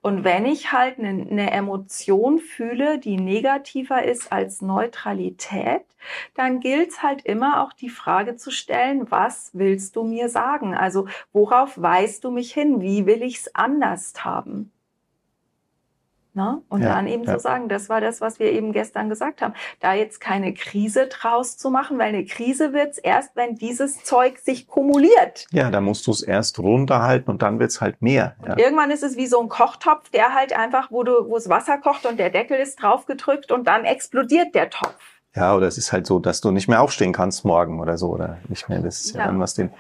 Und 0.01 0.23
wenn 0.23 0.47
ich 0.47 0.71
halt 0.71 0.99
eine, 0.99 1.09
eine 1.09 1.51
Emotion 1.51 2.39
fühle, 2.39 3.01
die 3.01 3.17
negativer 3.17 4.05
ist 4.05 4.31
als 4.31 4.63
Neutralität, 4.63 5.83
dann 6.35 6.61
gilt 6.61 6.91
es 6.91 7.03
halt 7.03 7.25
immer 7.25 7.65
auch 7.65 7.73
die 7.73 7.91
Frage 7.91 8.37
zu 8.37 8.53
stellen, 8.53 9.11
was 9.11 9.51
willst 9.55 9.97
du 9.97 10.05
mir 10.05 10.29
sagen? 10.29 10.75
Also 10.75 11.09
worauf 11.33 11.81
weist 11.83 12.23
du 12.23 12.31
mich 12.31 12.53
hin? 12.53 12.81
Wie 12.81 13.07
will 13.07 13.23
ich 13.23 13.39
es 13.39 13.55
anders 13.55 14.13
haben? 14.25 14.71
Ne? 16.33 16.63
Und 16.69 16.83
ja, 16.83 16.95
dann 16.95 17.09
eben 17.09 17.25
ja. 17.25 17.35
zu 17.35 17.41
sagen, 17.41 17.69
das 17.69 17.89
war 17.89 18.01
das, 18.01 18.21
was 18.21 18.39
wir 18.39 18.53
eben 18.53 18.73
gestern 18.73 19.09
gesagt 19.09 19.43
haben. 19.43 19.55
Da 19.81 19.95
jetzt 19.95 20.21
keine 20.21 20.55
Krise 20.55 21.09
draus 21.09 21.57
zu 21.57 21.71
machen, 21.71 21.99
weil 21.99 22.11
eine 22.11 22.25
Krise 22.25 22.73
wird's 22.73 22.99
erst, 22.99 23.35
wenn 23.35 23.57
dieses 23.57 24.05
Zeug 24.05 24.39
sich 24.39 24.69
kumuliert. 24.69 25.47
Ja, 25.51 25.71
da 25.71 25.81
musst 25.81 26.07
du 26.07 26.13
es 26.13 26.23
erst 26.23 26.61
runterhalten 26.61 27.31
und 27.31 27.43
dann 27.43 27.59
wird's 27.59 27.81
halt 27.81 28.01
mehr. 28.01 28.37
Ja. 28.47 28.59
Irgendwann 28.59 28.93
ist 28.93 29.03
es 29.03 29.17
wie 29.17 29.27
so 29.27 29.41
ein 29.41 29.49
Kochtopf, 29.49 30.09
der 30.11 30.33
halt 30.35 30.53
einfach, 30.57 30.93
wo 30.93 31.03
du, 31.03 31.29
wo 31.29 31.37
es 31.37 31.49
Wasser 31.49 31.79
kocht 31.79 32.07
und 32.07 32.19
der 32.19 32.31
Deckel 32.31 32.59
ist 32.59 32.81
draufgedrückt 32.81 33.51
und 33.51 33.67
dann 33.67 33.85
explodiert 33.85 34.55
der 34.55 34.71
Topf. 34.71 34.95
Ja, 35.35 35.55
oder 35.55 35.67
es 35.67 35.79
ist 35.79 35.93
halt 35.93 36.07
so, 36.07 36.19
dass 36.19 36.41
du 36.41 36.51
nicht 36.51 36.69
mehr 36.69 36.81
aufstehen 36.81 37.13
kannst 37.13 37.45
morgen 37.45 37.81
oder 37.81 37.97
so, 37.99 38.09
oder 38.09 38.39
nicht 38.49 38.69
mehr. 38.69 38.81
Das 38.81 39.01
ist 39.05 39.15
ja, 39.15 39.27
dann, 39.27 39.39
was 39.39 39.55
den 39.55 39.71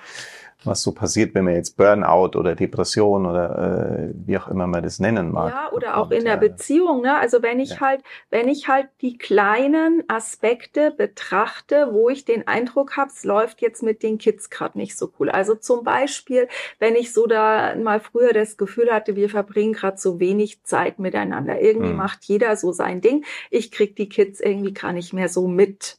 was 0.64 0.82
so 0.82 0.92
passiert, 0.92 1.34
wenn 1.34 1.44
man 1.44 1.54
jetzt 1.54 1.76
Burnout 1.76 2.38
oder 2.38 2.54
Depression 2.54 3.26
oder 3.26 4.10
äh, 4.10 4.14
wie 4.26 4.36
auch 4.36 4.48
immer 4.48 4.66
man 4.66 4.82
das 4.82 4.98
nennen 4.98 5.32
mag. 5.32 5.52
Ja, 5.52 5.72
oder 5.72 5.96
auch 5.96 6.10
in 6.10 6.24
der 6.24 6.36
Beziehung. 6.36 7.02
Ne? 7.02 7.16
Also 7.16 7.42
wenn 7.42 7.60
ich 7.60 7.70
ja. 7.70 7.80
halt, 7.80 8.02
wenn 8.30 8.48
ich 8.48 8.68
halt 8.68 8.88
die 9.00 9.16
kleinen 9.16 10.04
Aspekte 10.08 10.90
betrachte, 10.90 11.88
wo 11.92 12.10
ich 12.10 12.24
den 12.24 12.46
Eindruck 12.46 12.96
habe, 12.96 13.10
es 13.10 13.24
läuft 13.24 13.62
jetzt 13.62 13.82
mit 13.82 14.02
den 14.02 14.18
Kids 14.18 14.50
gerade 14.50 14.76
nicht 14.76 14.96
so 14.96 15.12
cool. 15.18 15.30
Also 15.30 15.54
zum 15.54 15.82
Beispiel, 15.84 16.48
wenn 16.78 16.94
ich 16.94 17.12
so 17.12 17.26
da 17.26 17.74
mal 17.76 18.00
früher 18.00 18.32
das 18.32 18.56
Gefühl 18.56 18.92
hatte, 18.92 19.16
wir 19.16 19.30
verbringen 19.30 19.72
gerade 19.72 19.98
so 19.98 20.20
wenig 20.20 20.62
Zeit 20.62 20.98
miteinander. 20.98 21.60
Irgendwie 21.60 21.90
hm. 21.90 21.96
macht 21.96 22.24
jeder 22.24 22.56
so 22.56 22.72
sein 22.72 23.00
Ding. 23.00 23.24
Ich 23.50 23.70
krieg 23.70 23.96
die 23.96 24.08
Kids 24.08 24.40
irgendwie 24.40 24.74
gar 24.74 24.92
nicht 24.92 25.12
mehr 25.12 25.28
so 25.28 25.48
mit. 25.48 25.96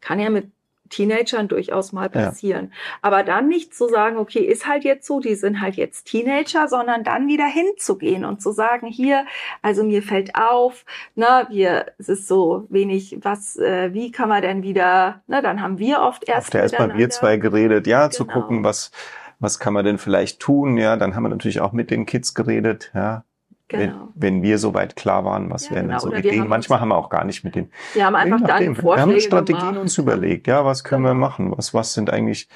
Kann 0.00 0.18
ja 0.18 0.30
mit 0.30 0.50
Teenagern 0.92 1.48
durchaus 1.48 1.92
mal 1.92 2.08
passieren. 2.08 2.66
Ja. 2.70 2.76
Aber 3.00 3.22
dann 3.24 3.48
nicht 3.48 3.74
zu 3.74 3.88
sagen, 3.88 4.18
okay, 4.18 4.40
ist 4.40 4.68
halt 4.68 4.84
jetzt 4.84 5.06
so, 5.06 5.20
die 5.20 5.34
sind 5.34 5.60
halt 5.60 5.74
jetzt 5.74 6.04
Teenager, 6.04 6.68
sondern 6.68 7.02
dann 7.02 7.26
wieder 7.26 7.46
hinzugehen 7.46 8.24
und 8.24 8.42
zu 8.42 8.52
sagen, 8.52 8.86
hier, 8.86 9.26
also 9.62 9.82
mir 9.82 10.02
fällt 10.02 10.36
auf, 10.36 10.84
ne, 11.14 11.46
wir, 11.50 11.86
es 11.98 12.08
ist 12.08 12.28
so 12.28 12.66
wenig, 12.68 13.18
was, 13.22 13.56
äh, 13.56 13.92
wie 13.94 14.12
kann 14.12 14.28
man 14.28 14.42
denn 14.42 14.62
wieder, 14.62 15.22
ne, 15.26 15.42
dann 15.42 15.62
haben 15.62 15.78
wir 15.78 16.00
oft 16.02 16.28
erst. 16.28 16.48
Oft 16.48 16.54
erstmal 16.54 16.96
wir 16.96 17.10
zwei 17.10 17.38
geredet, 17.38 17.86
ja, 17.86 18.02
genau. 18.06 18.10
zu 18.10 18.26
gucken, 18.26 18.62
was, 18.62 18.92
was 19.40 19.58
kann 19.58 19.72
man 19.72 19.84
denn 19.84 19.98
vielleicht 19.98 20.40
tun, 20.40 20.76
ja, 20.76 20.96
dann 20.96 21.16
haben 21.16 21.22
wir 21.22 21.30
natürlich 21.30 21.60
auch 21.60 21.72
mit 21.72 21.90
den 21.90 22.04
Kids 22.06 22.34
geredet, 22.34 22.92
ja, 22.94 23.24
Genau. 23.72 24.08
Wenn, 24.14 24.34
wenn 24.36 24.42
wir 24.42 24.58
soweit 24.58 24.96
klar 24.96 25.24
waren, 25.24 25.50
was 25.50 25.68
ja, 25.68 25.76
wären 25.76 25.88
genau. 25.88 25.98
so 25.98 26.12
Ideen. 26.12 26.42
Haben 26.42 26.48
Manchmal 26.48 26.80
haben 26.80 26.88
wir 26.88 26.96
auch 26.96 27.08
gar 27.08 27.24
nicht 27.24 27.42
mit 27.42 27.54
den. 27.54 27.70
Wir 27.94 28.06
haben 28.06 28.14
einfach 28.14 28.40
dann 28.40 28.76
Vorschläge 28.76 29.08
Wir 29.08 29.14
haben 29.14 29.20
Strategien 29.20 29.60
gemacht. 29.60 29.78
uns 29.78 29.98
überlegt. 29.98 30.46
Ja, 30.46 30.64
was 30.64 30.84
können 30.84 31.02
genau. 31.02 31.14
wir 31.14 31.18
machen? 31.18 31.52
Was, 31.56 31.74
was 31.74 31.94
sind 31.94 32.10
eigentlich 32.10 32.48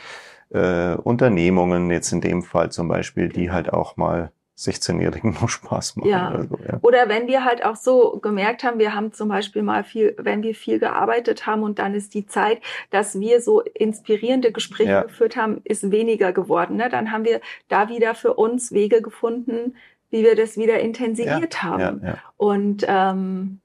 äh, 0.51 0.95
Unternehmungen 0.95 1.91
jetzt 1.91 2.13
in 2.13 2.21
dem 2.21 2.43
Fall 2.43 2.71
zum 2.71 2.89
Beispiel, 2.89 3.29
die 3.29 3.51
halt 3.51 3.73
auch 3.73 3.97
mal 3.97 4.31
16-Jährigen 4.59 5.37
noch 5.41 5.49
Spaß 5.49 5.97
machen. 5.97 6.09
Ja. 6.09 6.31
Oder, 6.31 6.45
so, 6.45 6.59
ja. 6.67 6.79
oder 6.83 7.09
wenn 7.09 7.27
wir 7.27 7.45
halt 7.45 7.65
auch 7.65 7.77
so 7.77 8.19
gemerkt 8.23 8.65
haben, 8.65 8.79
wir 8.79 8.95
haben 8.95 9.13
zum 9.13 9.29
Beispiel 9.29 9.63
mal 9.63 9.85
viel, 9.85 10.15
wenn 10.19 10.43
wir 10.43 10.55
viel 10.55 10.79
gearbeitet 10.79 11.47
haben 11.47 11.63
und 11.63 11.79
dann 11.79 11.95
ist 11.95 12.15
die 12.15 12.27
Zeit, 12.27 12.61
dass 12.91 13.21
wir 13.21 13.41
so 13.43 13.61
inspirierende 13.61 14.53
Gespräche 14.53 14.91
ja. 14.91 15.03
geführt 15.03 15.37
haben, 15.37 15.61
ist 15.65 15.91
weniger 15.91 16.33
geworden. 16.33 16.77
Ne? 16.77 16.89
Dann 16.89 17.13
haben 17.13 17.25
wir 17.25 17.41
da 17.69 17.89
wieder 17.89 18.15
für 18.15 18.35
uns 18.35 18.73
Wege 18.73 19.03
gefunden, 19.03 19.75
wie 20.11 20.23
wir 20.23 20.37
das 20.37 20.57
wieder 20.57 20.81
intensiviert 20.81 21.55
ja, 21.55 21.63
haben. 21.63 22.01
Ja, 22.03 22.09
ja. 22.09 22.19
Und 22.37 22.85
ähm, 22.89 23.61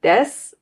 das, 0.00 0.56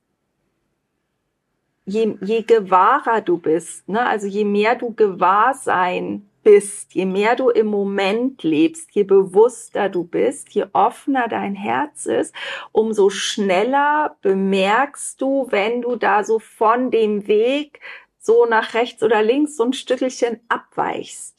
je, 1.85 2.17
je 2.21 2.43
gewahrer 2.43 3.21
du 3.21 3.37
bist, 3.37 3.87
ne, 3.87 4.05
also 4.05 4.27
je 4.27 4.45
mehr 4.45 4.75
du 4.75 4.93
Gewahrsein 4.93 6.29
bist, 6.43 6.93
je 6.93 7.05
mehr 7.05 7.35
du 7.35 7.49
im 7.49 7.67
Moment 7.67 8.43
lebst, 8.43 8.91
je 8.91 9.03
bewusster 9.03 9.89
du 9.89 10.03
bist, 10.03 10.49
je 10.49 10.65
offener 10.73 11.27
dein 11.27 11.55
Herz 11.55 12.05
ist, 12.05 12.33
umso 12.71 13.09
schneller 13.09 14.17
bemerkst 14.21 15.21
du, 15.21 15.47
wenn 15.49 15.81
du 15.81 15.95
da 15.95 16.23
so 16.23 16.39
von 16.39 16.91
dem 16.91 17.27
Weg 17.27 17.79
so 18.17 18.45
nach 18.45 18.73
rechts 18.73 19.03
oder 19.03 19.21
links 19.21 19.55
so 19.55 19.63
ein 19.63 19.73
Stückchen 19.73 20.39
abweichst. 20.49 21.38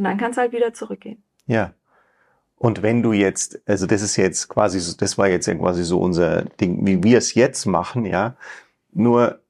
Und 0.00 0.04
dann 0.04 0.16
kannst 0.16 0.38
du 0.38 0.40
halt 0.40 0.52
wieder 0.52 0.72
zurückgehen. 0.72 1.22
Ja. 1.46 1.74
Und 2.56 2.80
wenn 2.80 3.02
du 3.02 3.12
jetzt, 3.12 3.60
also 3.66 3.84
das 3.84 4.00
ist 4.00 4.16
jetzt 4.16 4.48
quasi, 4.48 4.80
das 4.96 5.18
war 5.18 5.28
jetzt 5.28 5.44
ja 5.44 5.54
quasi 5.54 5.84
so 5.84 6.00
unser 6.00 6.46
Ding, 6.58 6.86
wie 6.86 7.02
wir 7.02 7.18
es 7.18 7.34
jetzt 7.34 7.66
machen, 7.66 8.06
ja. 8.06 8.34
Nur, 8.92 9.40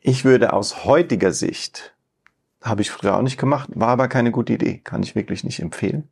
ich 0.00 0.26
würde 0.26 0.52
aus 0.52 0.84
heutiger 0.84 1.32
Sicht, 1.32 1.94
habe 2.60 2.82
ich 2.82 2.90
früher 2.90 3.16
auch 3.16 3.22
nicht 3.22 3.38
gemacht, 3.38 3.70
war 3.72 3.88
aber 3.88 4.08
keine 4.08 4.30
gute 4.30 4.52
Idee, 4.52 4.82
kann 4.84 5.02
ich 5.02 5.14
wirklich 5.14 5.42
nicht 5.42 5.60
empfehlen. 5.60 6.10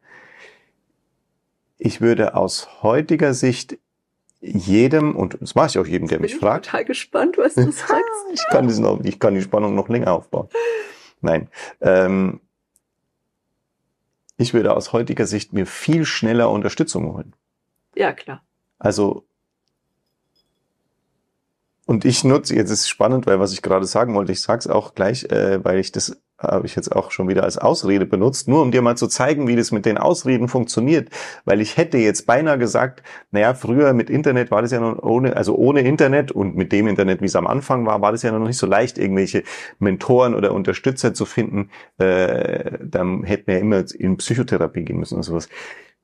Ich 1.77 2.01
würde 2.01 2.35
aus 2.35 2.83
heutiger 2.83 3.35
Sicht 3.35 3.77
jedem, 4.41 5.17
und 5.17 5.37
das 5.39 5.55
mache 5.55 5.67
ich 5.67 5.79
auch 5.79 5.87
jedem, 5.87 6.09
der 6.09 6.19
mich 6.19 6.33
bin 6.33 6.41
fragt. 6.41 6.65
Ich 6.65 6.73
bin 6.73 6.79
total 6.79 6.85
gespannt, 6.87 7.37
was 7.37 7.55
du 7.57 7.71
sagst. 7.73 7.93
ich 8.33 8.41
kann 8.49 8.69
das 8.69 8.79
noch, 8.79 9.05
ich 9.05 9.19
kann 9.19 9.35
die 9.35 9.43
Spannung 9.43 9.75
noch 9.75 9.91
länger 9.91 10.15
aufbauen. 10.15 10.49
Nein. 11.21 11.49
Ähm, 11.81 12.41
ich 14.37 14.55
würde 14.55 14.75
aus 14.75 14.93
heutiger 14.93 15.27
Sicht 15.27 15.53
mir 15.53 15.67
viel 15.67 16.05
schneller 16.05 16.51
Unterstützung 16.51 17.13
holen. 17.13 17.35
Ja, 17.95 18.13
klar. 18.13 18.43
Also, 18.79 19.27
und 21.89 22.05
ich 22.05 22.23
nutze, 22.23 22.55
jetzt 22.55 22.71
ist 22.71 22.81
es 22.81 22.89
spannend, 22.89 23.27
weil 23.27 23.41
was 23.41 23.55
ich 23.55 23.63
gerade 23.63 23.87
sagen 23.87 24.15
wollte, 24.15 24.31
ich 24.31 24.43
sage 24.43 24.59
es 24.59 24.67
auch 24.67 24.95
gleich, 24.95 25.25
äh, 25.33 25.65
weil 25.65 25.79
ich 25.79 25.91
das 25.91 26.21
habe 26.39 26.67
ich 26.67 26.77
jetzt 26.77 26.95
auch 26.95 27.11
schon 27.11 27.29
wieder 27.29 27.45
als 27.45 27.57
Ausrede 27.57 28.05
benutzt, 28.05 28.47
nur 28.47 28.61
um 28.61 28.71
dir 28.71 28.83
mal 28.83 28.97
zu 28.97 29.09
zeigen, 29.09 29.49
wie 29.49 29.57
das 29.57 29.73
mit 29.73 29.87
den 29.87 29.97
Ausreden 29.97 30.49
funktioniert. 30.49 31.09
Weil 31.47 31.63
ich 31.63 31.79
hätte 31.79 31.97
jetzt 31.97 32.27
beinahe 32.27 32.59
gesagt, 32.59 33.03
naja, 33.31 33.55
früher 33.55 33.95
mit 33.95 34.11
Internet 34.11 34.51
war 34.51 34.61
das 34.61 34.71
ja 34.71 34.81
noch 34.81 35.03
ohne, 35.03 35.35
also 35.35 35.57
ohne 35.57 35.81
Internet 35.81 36.31
und 36.31 36.57
mit 36.57 36.73
dem 36.73 36.89
Internet, 36.89 37.23
wie 37.23 37.27
es 37.27 37.37
am 37.37 37.47
Anfang 37.47 37.87
war, 37.87 38.03
war 38.03 38.13
das 38.13 38.23
ja 38.23 38.33
noch 38.33 38.47
nicht 38.47 38.59
so 38.59 38.67
leicht, 38.67 38.99
irgendwelche 38.99 39.43
Mentoren 39.79 40.35
oder 40.35 40.53
Unterstützer 40.53 41.15
zu 41.15 41.25
finden. 41.25 41.71
Äh, 41.97 42.79
dann 42.83 43.25
hätten 43.25 43.47
wir 43.47 43.59
immer 43.59 43.83
in 43.99 44.19
Psychotherapie 44.19 44.85
gehen 44.85 44.99
müssen 44.99 45.17
und 45.17 45.23
sowas. 45.23 45.49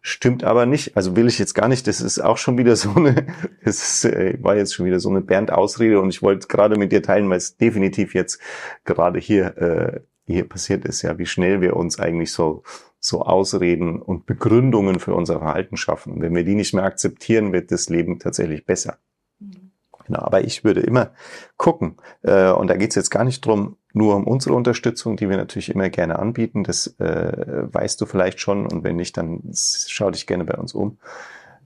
Stimmt 0.06 0.44
aber 0.44 0.66
nicht. 0.66 0.98
Also 0.98 1.16
will 1.16 1.28
ich 1.28 1.38
jetzt 1.38 1.54
gar 1.54 1.66
nicht. 1.66 1.86
Das 1.86 2.02
ist 2.02 2.18
auch 2.18 2.36
schon 2.36 2.58
wieder 2.58 2.76
so 2.76 2.94
eine, 2.94 3.26
das 3.64 3.82
ist, 3.82 4.04
äh, 4.04 4.36
war 4.42 4.54
jetzt 4.54 4.74
schon 4.74 4.84
wieder 4.84 5.00
so 5.00 5.08
eine 5.08 5.22
Bernd-Ausrede 5.22 5.98
und 5.98 6.10
ich 6.10 6.20
wollte 6.20 6.46
gerade 6.46 6.76
mit 6.76 6.92
dir 6.92 7.02
teilen, 7.02 7.30
weil 7.30 7.38
es 7.38 7.56
definitiv 7.56 8.14
jetzt 8.14 8.38
gerade 8.84 9.18
hier 9.18 9.56
äh, 9.56 10.00
hier 10.26 10.46
passiert 10.46 10.84
ist, 10.84 11.00
ja, 11.00 11.16
wie 11.16 11.24
schnell 11.24 11.62
wir 11.62 11.74
uns 11.76 11.98
eigentlich 11.98 12.32
so, 12.32 12.64
so 13.00 13.22
Ausreden 13.22 14.00
und 14.00 14.26
Begründungen 14.26 15.00
für 15.00 15.14
unser 15.14 15.38
Verhalten 15.38 15.78
schaffen. 15.78 16.12
Und 16.12 16.20
wenn 16.20 16.34
wir 16.34 16.44
die 16.44 16.54
nicht 16.54 16.74
mehr 16.74 16.84
akzeptieren, 16.84 17.54
wird 17.54 17.70
das 17.72 17.88
Leben 17.88 18.18
tatsächlich 18.18 18.66
besser. 18.66 18.98
Mhm. 19.38 19.70
Genau, 20.06 20.20
aber 20.20 20.44
ich 20.44 20.64
würde 20.64 20.80
immer 20.80 21.12
gucken, 21.56 21.96
äh, 22.20 22.50
und 22.50 22.68
da 22.68 22.76
geht 22.76 22.90
es 22.90 22.96
jetzt 22.96 23.10
gar 23.10 23.24
nicht 23.24 23.46
drum, 23.46 23.78
nur 23.94 24.16
um 24.16 24.26
unsere 24.26 24.54
Unterstützung, 24.54 25.16
die 25.16 25.30
wir 25.30 25.37
natürlich 25.37 25.70
immer 25.70 25.88
gerne 25.88 26.18
anbieten. 26.18 26.64
Das 26.64 26.88
äh, 26.98 27.72
weißt 27.72 28.00
du 28.00 28.07
vielleicht 28.07 28.40
schon, 28.40 28.66
und 28.66 28.85
wenn 28.85 28.96
nicht, 28.96 29.16
dann 29.16 29.42
schau 29.54 30.11
dich 30.11 30.26
gerne 30.26 30.44
bei 30.44 30.54
uns 30.54 30.74
um. 30.74 30.98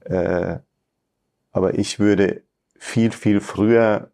Äh, 0.05 0.59
aber 1.51 1.77
ich 1.77 1.99
würde 1.99 2.43
viel, 2.77 3.11
viel 3.11 3.41
früher 3.41 4.11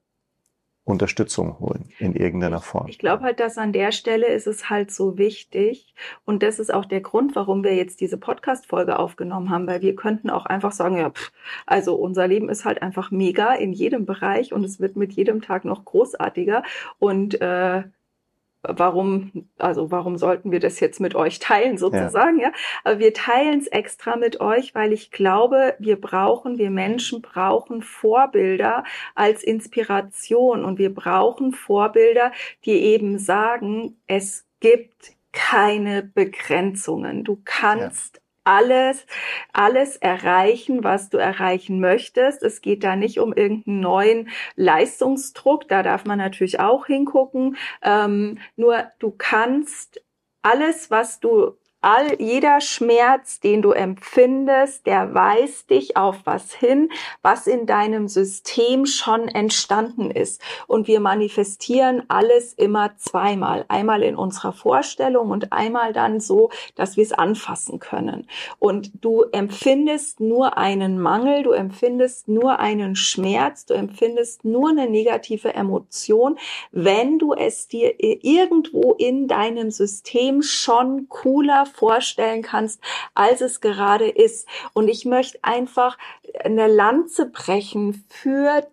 Unterstützung 0.85 1.59
holen 1.59 1.89
in 1.97 2.15
irgendeiner 2.15 2.61
Form. 2.61 2.87
Ich 2.87 2.99
glaube 2.99 3.23
halt, 3.23 3.39
dass 3.39 3.57
an 3.57 3.73
der 3.73 3.91
Stelle 3.91 4.27
ist 4.27 4.45
es 4.45 4.69
halt 4.69 4.91
so 4.91 5.17
wichtig 5.17 5.95
und 6.25 6.43
das 6.43 6.59
ist 6.59 6.71
auch 6.71 6.85
der 6.85 7.01
Grund, 7.01 7.35
warum 7.35 7.63
wir 7.63 7.75
jetzt 7.75 8.01
diese 8.01 8.17
Podcast-Folge 8.17 8.99
aufgenommen 8.99 9.49
haben, 9.49 9.65
weil 9.65 9.81
wir 9.81 9.95
könnten 9.95 10.29
auch 10.29 10.45
einfach 10.45 10.71
sagen, 10.71 10.97
ja, 10.97 11.09
pff, 11.09 11.31
also 11.65 11.95
unser 11.95 12.27
Leben 12.27 12.49
ist 12.49 12.65
halt 12.65 12.83
einfach 12.83 13.09
mega 13.09 13.53
in 13.55 13.73
jedem 13.73 14.05
Bereich 14.05 14.53
und 14.53 14.63
es 14.63 14.79
wird 14.79 14.95
mit 14.95 15.11
jedem 15.13 15.41
Tag 15.41 15.65
noch 15.65 15.85
großartiger 15.85 16.61
und 16.99 17.41
äh, 17.41 17.83
warum, 18.69 19.47
also 19.57 19.91
warum 19.91 20.17
sollten 20.17 20.51
wir 20.51 20.59
das 20.59 20.79
jetzt 20.79 20.99
mit 20.99 21.15
euch 21.15 21.39
teilen 21.39 21.77
sozusagen, 21.77 22.39
ja? 22.39 22.47
ja? 22.47 22.53
Aber 22.83 22.99
wir 22.99 23.13
teilen 23.13 23.59
es 23.59 23.67
extra 23.67 24.15
mit 24.15 24.39
euch, 24.41 24.75
weil 24.75 24.93
ich 24.93 25.11
glaube, 25.11 25.75
wir 25.79 25.99
brauchen, 25.99 26.57
wir 26.57 26.69
Menschen 26.69 27.21
brauchen 27.21 27.81
Vorbilder 27.81 28.83
als 29.15 29.43
Inspiration 29.43 30.65
und 30.65 30.77
wir 30.77 30.93
brauchen 30.93 31.51
Vorbilder, 31.51 32.31
die 32.65 32.71
eben 32.71 33.19
sagen, 33.19 33.97
es 34.07 34.45
gibt 34.59 35.13
keine 35.31 36.01
Begrenzungen. 36.01 37.23
Du 37.23 37.41
kannst 37.43 38.17
ja 38.17 38.24
alles, 38.45 39.05
alles 39.51 39.97
erreichen, 39.97 40.83
was 40.83 41.09
du 41.09 41.17
erreichen 41.17 41.79
möchtest. 41.79 42.43
Es 42.43 42.61
geht 42.61 42.83
da 42.83 42.95
nicht 42.95 43.19
um 43.19 43.33
irgendeinen 43.33 43.81
neuen 43.81 44.29
Leistungsdruck. 44.55 45.67
Da 45.67 45.83
darf 45.83 46.05
man 46.05 46.19
natürlich 46.19 46.59
auch 46.59 46.85
hingucken. 46.85 47.57
Ähm, 47.81 48.37
nur 48.55 48.85
du 48.99 49.11
kannst 49.11 50.01
alles, 50.41 50.91
was 50.91 51.19
du 51.19 51.57
all, 51.85 52.19
jeder 52.19 52.61
Schmerz, 52.61 53.39
den 53.39 53.61
du 53.61 53.71
empfindest, 53.71 54.87
der 54.87 55.13
weist 55.13 55.69
dich 55.69 55.95
auf 55.95 56.17
was 56.25 56.51
hin, 56.51 56.89
was 57.21 57.45
in 57.45 57.67
deinem 57.67 58.07
System 58.07 58.87
schon 58.87 59.27
entstanden 59.27 60.09
ist. 60.09 60.41
Und 60.65 60.87
wir 60.87 60.99
manifestieren 60.99 62.01
alles 62.07 62.53
immer 62.53 62.97
zweimal. 62.97 63.65
Einmal 63.67 64.01
in 64.01 64.15
unserer 64.15 64.51
Vorstellung 64.51 65.29
und 65.29 65.53
einmal 65.53 65.93
dann 65.93 66.19
so, 66.19 66.49
dass 66.75 66.97
wir 66.97 67.03
es 67.03 67.13
anfassen 67.13 67.79
können. 67.79 68.25
Und 68.57 68.91
du 69.01 69.21
empfindest 69.31 70.19
nur 70.19 70.57
einen 70.57 70.99
Mangel, 70.99 71.43
du 71.43 71.51
empfindest 71.51 72.27
nur 72.27 72.59
einen 72.59 72.95
Schmerz, 72.95 73.67
du 73.67 73.75
empfindest 73.75 74.43
nur 74.43 74.69
eine 74.69 74.89
negative 74.89 75.53
Emotion, 75.53 76.39
wenn 76.71 77.19
du 77.19 77.33
es 77.33 77.67
dir 77.67 77.93
irgendwo 77.99 78.93
in 78.93 79.27
deinem 79.27 79.69
System 79.69 80.41
schon 80.41 81.09
cooler 81.09 81.67
vorstellen 81.75 82.41
kannst, 82.41 82.81
als 83.13 83.41
es 83.41 83.61
gerade 83.61 84.09
ist. 84.09 84.47
Und 84.73 84.87
ich 84.87 85.05
möchte 85.05 85.39
einfach 85.41 85.97
eine 86.43 86.67
Lanze 86.67 87.27
brechen 87.27 88.05
für 88.09 88.67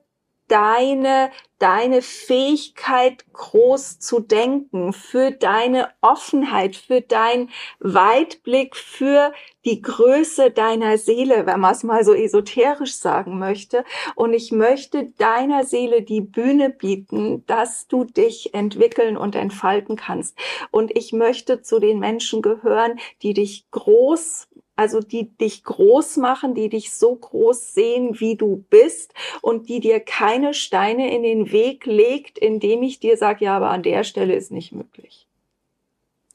deine, 0.52 1.30
deine 1.58 2.02
Fähigkeit 2.02 3.24
groß 3.32 4.00
zu 4.00 4.20
denken, 4.20 4.92
für 4.92 5.30
deine 5.30 5.88
Offenheit, 6.02 6.76
für 6.76 7.00
dein 7.00 7.48
Weitblick, 7.80 8.76
für 8.76 9.32
die 9.64 9.80
Größe 9.80 10.50
deiner 10.50 10.98
Seele, 10.98 11.46
wenn 11.46 11.60
man 11.60 11.72
es 11.72 11.84
mal 11.84 12.04
so 12.04 12.12
esoterisch 12.12 12.96
sagen 12.96 13.38
möchte. 13.38 13.82
Und 14.14 14.34
ich 14.34 14.52
möchte 14.52 15.06
deiner 15.16 15.64
Seele 15.64 16.02
die 16.02 16.20
Bühne 16.20 16.68
bieten, 16.68 17.46
dass 17.46 17.88
du 17.88 18.04
dich 18.04 18.52
entwickeln 18.52 19.16
und 19.16 19.34
entfalten 19.34 19.96
kannst. 19.96 20.36
Und 20.70 20.94
ich 20.94 21.14
möchte 21.14 21.62
zu 21.62 21.78
den 21.78 21.98
Menschen 21.98 22.42
gehören, 22.42 23.00
die 23.22 23.32
dich 23.32 23.64
groß 23.70 24.48
also 24.82 25.00
die 25.00 25.30
dich 25.38 25.62
groß 25.62 26.16
machen, 26.16 26.54
die 26.54 26.68
dich 26.68 26.92
so 26.92 27.14
groß 27.14 27.72
sehen, 27.72 28.18
wie 28.18 28.34
du 28.34 28.64
bist 28.68 29.14
und 29.40 29.68
die 29.68 29.78
dir 29.78 30.00
keine 30.00 30.54
Steine 30.54 31.14
in 31.14 31.22
den 31.22 31.52
Weg 31.52 31.86
legt, 31.86 32.36
indem 32.36 32.82
ich 32.82 32.98
dir 32.98 33.16
sage, 33.16 33.44
ja, 33.44 33.56
aber 33.56 33.70
an 33.70 33.84
der 33.84 34.02
Stelle 34.02 34.34
ist 34.34 34.50
nicht 34.50 34.72
möglich. 34.72 35.28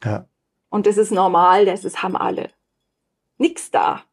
Ja. 0.01 0.25
Und 0.69 0.87
das 0.87 0.97
ist 0.97 1.11
normal, 1.11 1.65
das 1.65 1.83
ist, 1.83 2.01
haben 2.03 2.15
alle. 2.15 2.49
Nix 3.37 3.69
da. 3.69 4.03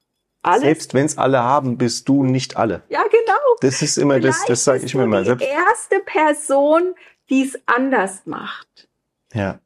Alles. 0.42 0.62
Selbst 0.62 0.94
wenn 0.94 1.06
es 1.06 1.16
alle 1.16 1.42
haben, 1.42 1.78
bist 1.78 2.08
du 2.08 2.24
nicht 2.24 2.56
alle. 2.56 2.82
Ja, 2.88 3.02
genau. 3.04 3.38
Das 3.60 3.82
ist 3.82 3.96
immer 3.96 4.14
Vielleicht 4.14 4.40
das, 4.40 4.46
das 4.46 4.64
sage 4.64 4.84
ich 4.84 4.94
mir 4.96 5.06
mal. 5.06 5.22
Die 5.22 5.44
erste 5.44 6.00
Person, 6.04 6.94
die 7.30 7.44
es 7.44 7.58
anders 7.66 8.26
macht. 8.26 8.88
Ja. 9.32 9.60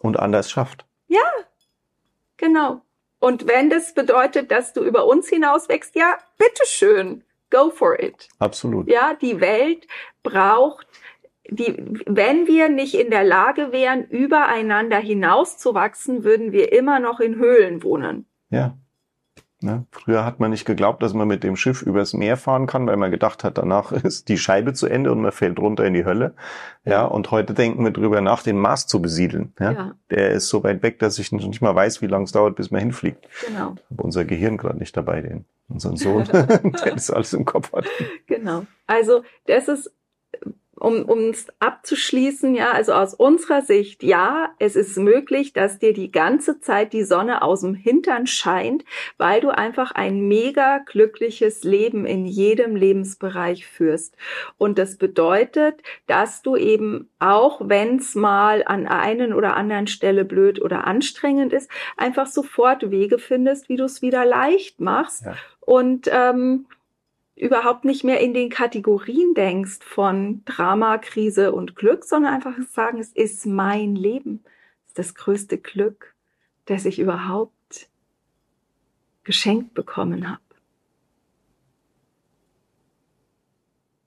Und 0.00 0.18
anders 0.18 0.50
schafft. 0.50 0.84
Ja, 1.06 1.30
genau. 2.36 2.82
Und 3.20 3.46
wenn 3.46 3.70
das 3.70 3.94
bedeutet, 3.94 4.50
dass 4.50 4.72
du 4.72 4.82
über 4.82 5.06
uns 5.06 5.28
hinaus 5.28 5.68
wächst, 5.68 5.94
ja, 5.96 6.18
bitteschön, 6.36 7.24
go 7.50 7.70
for 7.70 7.98
it. 8.00 8.28
Absolut. 8.38 8.88
Ja, 8.88 9.14
die 9.14 9.40
Welt 9.40 9.86
braucht 10.22 10.86
die, 11.48 11.74
wenn 12.06 12.46
wir 12.46 12.68
nicht 12.68 12.94
in 12.94 13.10
der 13.10 13.24
Lage 13.24 13.70
wären, 13.70 14.06
übereinander 14.08 14.98
hinauszuwachsen, 14.98 16.24
würden 16.24 16.52
wir 16.52 16.72
immer 16.72 17.00
noch 17.00 17.20
in 17.20 17.36
Höhlen 17.36 17.82
wohnen. 17.82 18.26
Ja. 18.50 18.76
Ne? 19.64 19.86
Früher 19.90 20.26
hat 20.26 20.40
man 20.40 20.50
nicht 20.50 20.66
geglaubt, 20.66 21.02
dass 21.02 21.14
man 21.14 21.26
mit 21.26 21.42
dem 21.42 21.56
Schiff 21.56 21.80
übers 21.80 22.12
Meer 22.12 22.36
fahren 22.36 22.66
kann, 22.66 22.86
weil 22.86 22.98
man 22.98 23.10
gedacht 23.10 23.44
hat, 23.44 23.56
danach 23.56 23.92
ist 24.04 24.28
die 24.28 24.36
Scheibe 24.36 24.74
zu 24.74 24.86
Ende 24.86 25.10
und 25.10 25.22
man 25.22 25.32
fällt 25.32 25.58
runter 25.58 25.86
in 25.86 25.94
die 25.94 26.04
Hölle. 26.04 26.34
Ja, 26.84 27.06
und 27.06 27.30
heute 27.30 27.54
denken 27.54 27.82
wir 27.82 27.90
drüber 27.90 28.20
nach, 28.20 28.42
den 28.42 28.58
Mars 28.58 28.86
zu 28.86 29.00
besiedeln. 29.00 29.54
Ja? 29.58 29.72
ja. 29.72 29.94
Der 30.10 30.32
ist 30.32 30.48
so 30.48 30.62
weit 30.62 30.82
weg, 30.82 30.98
dass 30.98 31.18
ich 31.18 31.32
nicht 31.32 31.62
mal 31.62 31.74
weiß, 31.74 32.02
wie 32.02 32.06
lange 32.06 32.24
es 32.24 32.32
dauert, 32.32 32.56
bis 32.56 32.70
man 32.70 32.82
hinfliegt. 32.82 33.26
Genau. 33.46 33.74
Aber 33.90 34.04
unser 34.04 34.26
Gehirn 34.26 34.58
gerade 34.58 34.78
nicht 34.78 34.94
dabei, 34.96 35.22
den 35.22 35.46
unseren 35.68 35.96
Sohn, 35.96 36.24
der 36.32 36.60
das 36.92 37.10
alles 37.10 37.32
im 37.32 37.46
Kopf 37.46 37.72
hat. 37.72 37.86
Genau. 38.26 38.66
Also 38.86 39.22
das 39.46 39.68
ist 39.68 39.90
um 40.76 41.04
uns 41.04 41.46
abzuschließen, 41.60 42.54
ja, 42.54 42.72
also 42.72 42.92
aus 42.92 43.14
unserer 43.14 43.62
Sicht, 43.62 44.02
ja, 44.02 44.50
es 44.58 44.76
ist 44.76 44.96
möglich, 44.96 45.52
dass 45.52 45.78
dir 45.78 45.92
die 45.92 46.10
ganze 46.10 46.60
Zeit 46.60 46.92
die 46.92 47.04
Sonne 47.04 47.42
aus 47.42 47.60
dem 47.60 47.74
Hintern 47.74 48.26
scheint, 48.26 48.84
weil 49.16 49.40
du 49.40 49.50
einfach 49.50 49.92
ein 49.92 50.26
mega 50.28 50.78
glückliches 50.78 51.64
Leben 51.64 52.06
in 52.06 52.26
jedem 52.26 52.76
Lebensbereich 52.76 53.66
führst. 53.66 54.16
Und 54.58 54.78
das 54.78 54.96
bedeutet, 54.96 55.82
dass 56.06 56.42
du 56.42 56.56
eben 56.56 57.10
auch 57.18 57.60
wenn 57.64 57.96
es 57.98 58.14
mal 58.14 58.62
an 58.66 58.86
einen 58.86 59.32
oder 59.32 59.56
anderen 59.56 59.86
Stelle 59.86 60.24
blöd 60.24 60.60
oder 60.60 60.86
anstrengend 60.86 61.52
ist, 61.52 61.70
einfach 61.96 62.26
sofort 62.26 62.90
Wege 62.90 63.18
findest, 63.18 63.68
wie 63.68 63.76
du 63.76 63.84
es 63.84 64.02
wieder 64.02 64.24
leicht 64.24 64.80
machst. 64.80 65.24
Ja. 65.24 65.36
Und 65.60 66.08
ähm, 66.12 66.66
überhaupt 67.36 67.84
nicht 67.84 68.04
mehr 68.04 68.20
in 68.20 68.34
den 68.34 68.48
Kategorien 68.48 69.34
denkst 69.34 69.80
von 69.80 70.44
Drama, 70.44 70.98
Krise 70.98 71.52
und 71.52 71.76
Glück, 71.76 72.04
sondern 72.04 72.34
einfach 72.34 72.54
sagen, 72.70 72.98
es 72.98 73.12
ist 73.12 73.46
mein 73.46 73.96
Leben. 73.96 74.44
Es 74.84 74.90
ist 74.90 74.98
das 74.98 75.14
größte 75.14 75.58
Glück, 75.58 76.14
das 76.66 76.84
ich 76.84 76.98
überhaupt 76.98 77.88
geschenkt 79.24 79.74
bekommen 79.74 80.28
habe. 80.28 80.40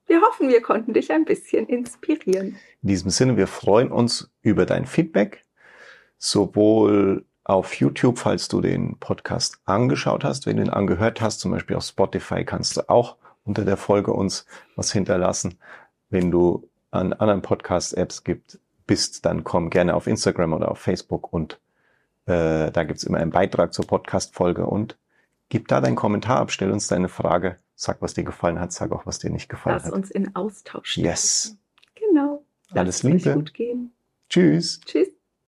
Wir 0.06 0.22
hoffen, 0.22 0.48
wir 0.48 0.62
konnten 0.62 0.94
dich 0.94 1.12
ein 1.12 1.26
bisschen 1.26 1.66
inspirieren. 1.66 2.56
In 2.82 2.88
diesem 2.88 3.10
Sinne, 3.10 3.36
wir 3.36 3.46
freuen 3.46 3.92
uns 3.92 4.30
über 4.40 4.64
dein 4.64 4.86
Feedback, 4.86 5.44
sowohl 6.16 7.26
auf 7.48 7.74
YouTube, 7.74 8.18
falls 8.18 8.46
du 8.48 8.60
den 8.60 8.98
Podcast 8.98 9.58
angeschaut 9.64 10.22
hast. 10.22 10.46
Wenn 10.46 10.58
du 10.58 10.64
ihn 10.64 10.70
angehört 10.70 11.22
hast, 11.22 11.40
zum 11.40 11.50
Beispiel 11.50 11.76
auf 11.76 11.82
Spotify, 11.82 12.44
kannst 12.44 12.76
du 12.76 12.88
auch 12.90 13.16
unter 13.44 13.64
der 13.64 13.78
Folge 13.78 14.12
uns 14.12 14.44
was 14.76 14.92
hinterlassen. 14.92 15.58
Wenn 16.10 16.30
du 16.30 16.68
an 16.90 17.14
anderen 17.14 17.40
Podcast-Apps 17.40 18.22
gibt, 18.22 18.60
bist, 18.86 19.24
dann 19.24 19.44
komm 19.44 19.70
gerne 19.70 19.94
auf 19.94 20.06
Instagram 20.06 20.52
oder 20.52 20.70
auf 20.70 20.78
Facebook 20.78 21.32
und 21.32 21.58
äh, 22.26 22.70
da 22.70 22.84
gibt's 22.84 23.04
immer 23.04 23.18
einen 23.18 23.30
Beitrag 23.30 23.72
zur 23.72 23.86
Podcast-Folge 23.86 24.66
und 24.66 24.98
gib 25.48 25.68
da 25.68 25.80
deinen 25.80 25.96
Kommentar 25.96 26.40
ab, 26.40 26.50
stell 26.50 26.70
uns 26.70 26.86
deine 26.86 27.08
Frage, 27.08 27.56
sag, 27.74 28.02
was 28.02 28.12
dir 28.12 28.24
gefallen 28.24 28.60
hat, 28.60 28.72
sag 28.72 28.92
auch, 28.92 29.06
was 29.06 29.20
dir 29.20 29.30
nicht 29.30 29.48
gefallen 29.48 29.76
Lass 29.76 29.84
hat. 29.84 29.92
Lass 29.92 29.98
uns 29.98 30.10
in 30.10 30.36
Austausch. 30.36 30.98
Yes. 30.98 31.56
Genau. 31.94 32.44
Alles 32.74 33.02
Liebe. 33.02 33.32
Gut 33.32 33.54
gehen. 33.54 33.92
Tschüss. 34.28 34.82
Tschüss. 34.82 35.17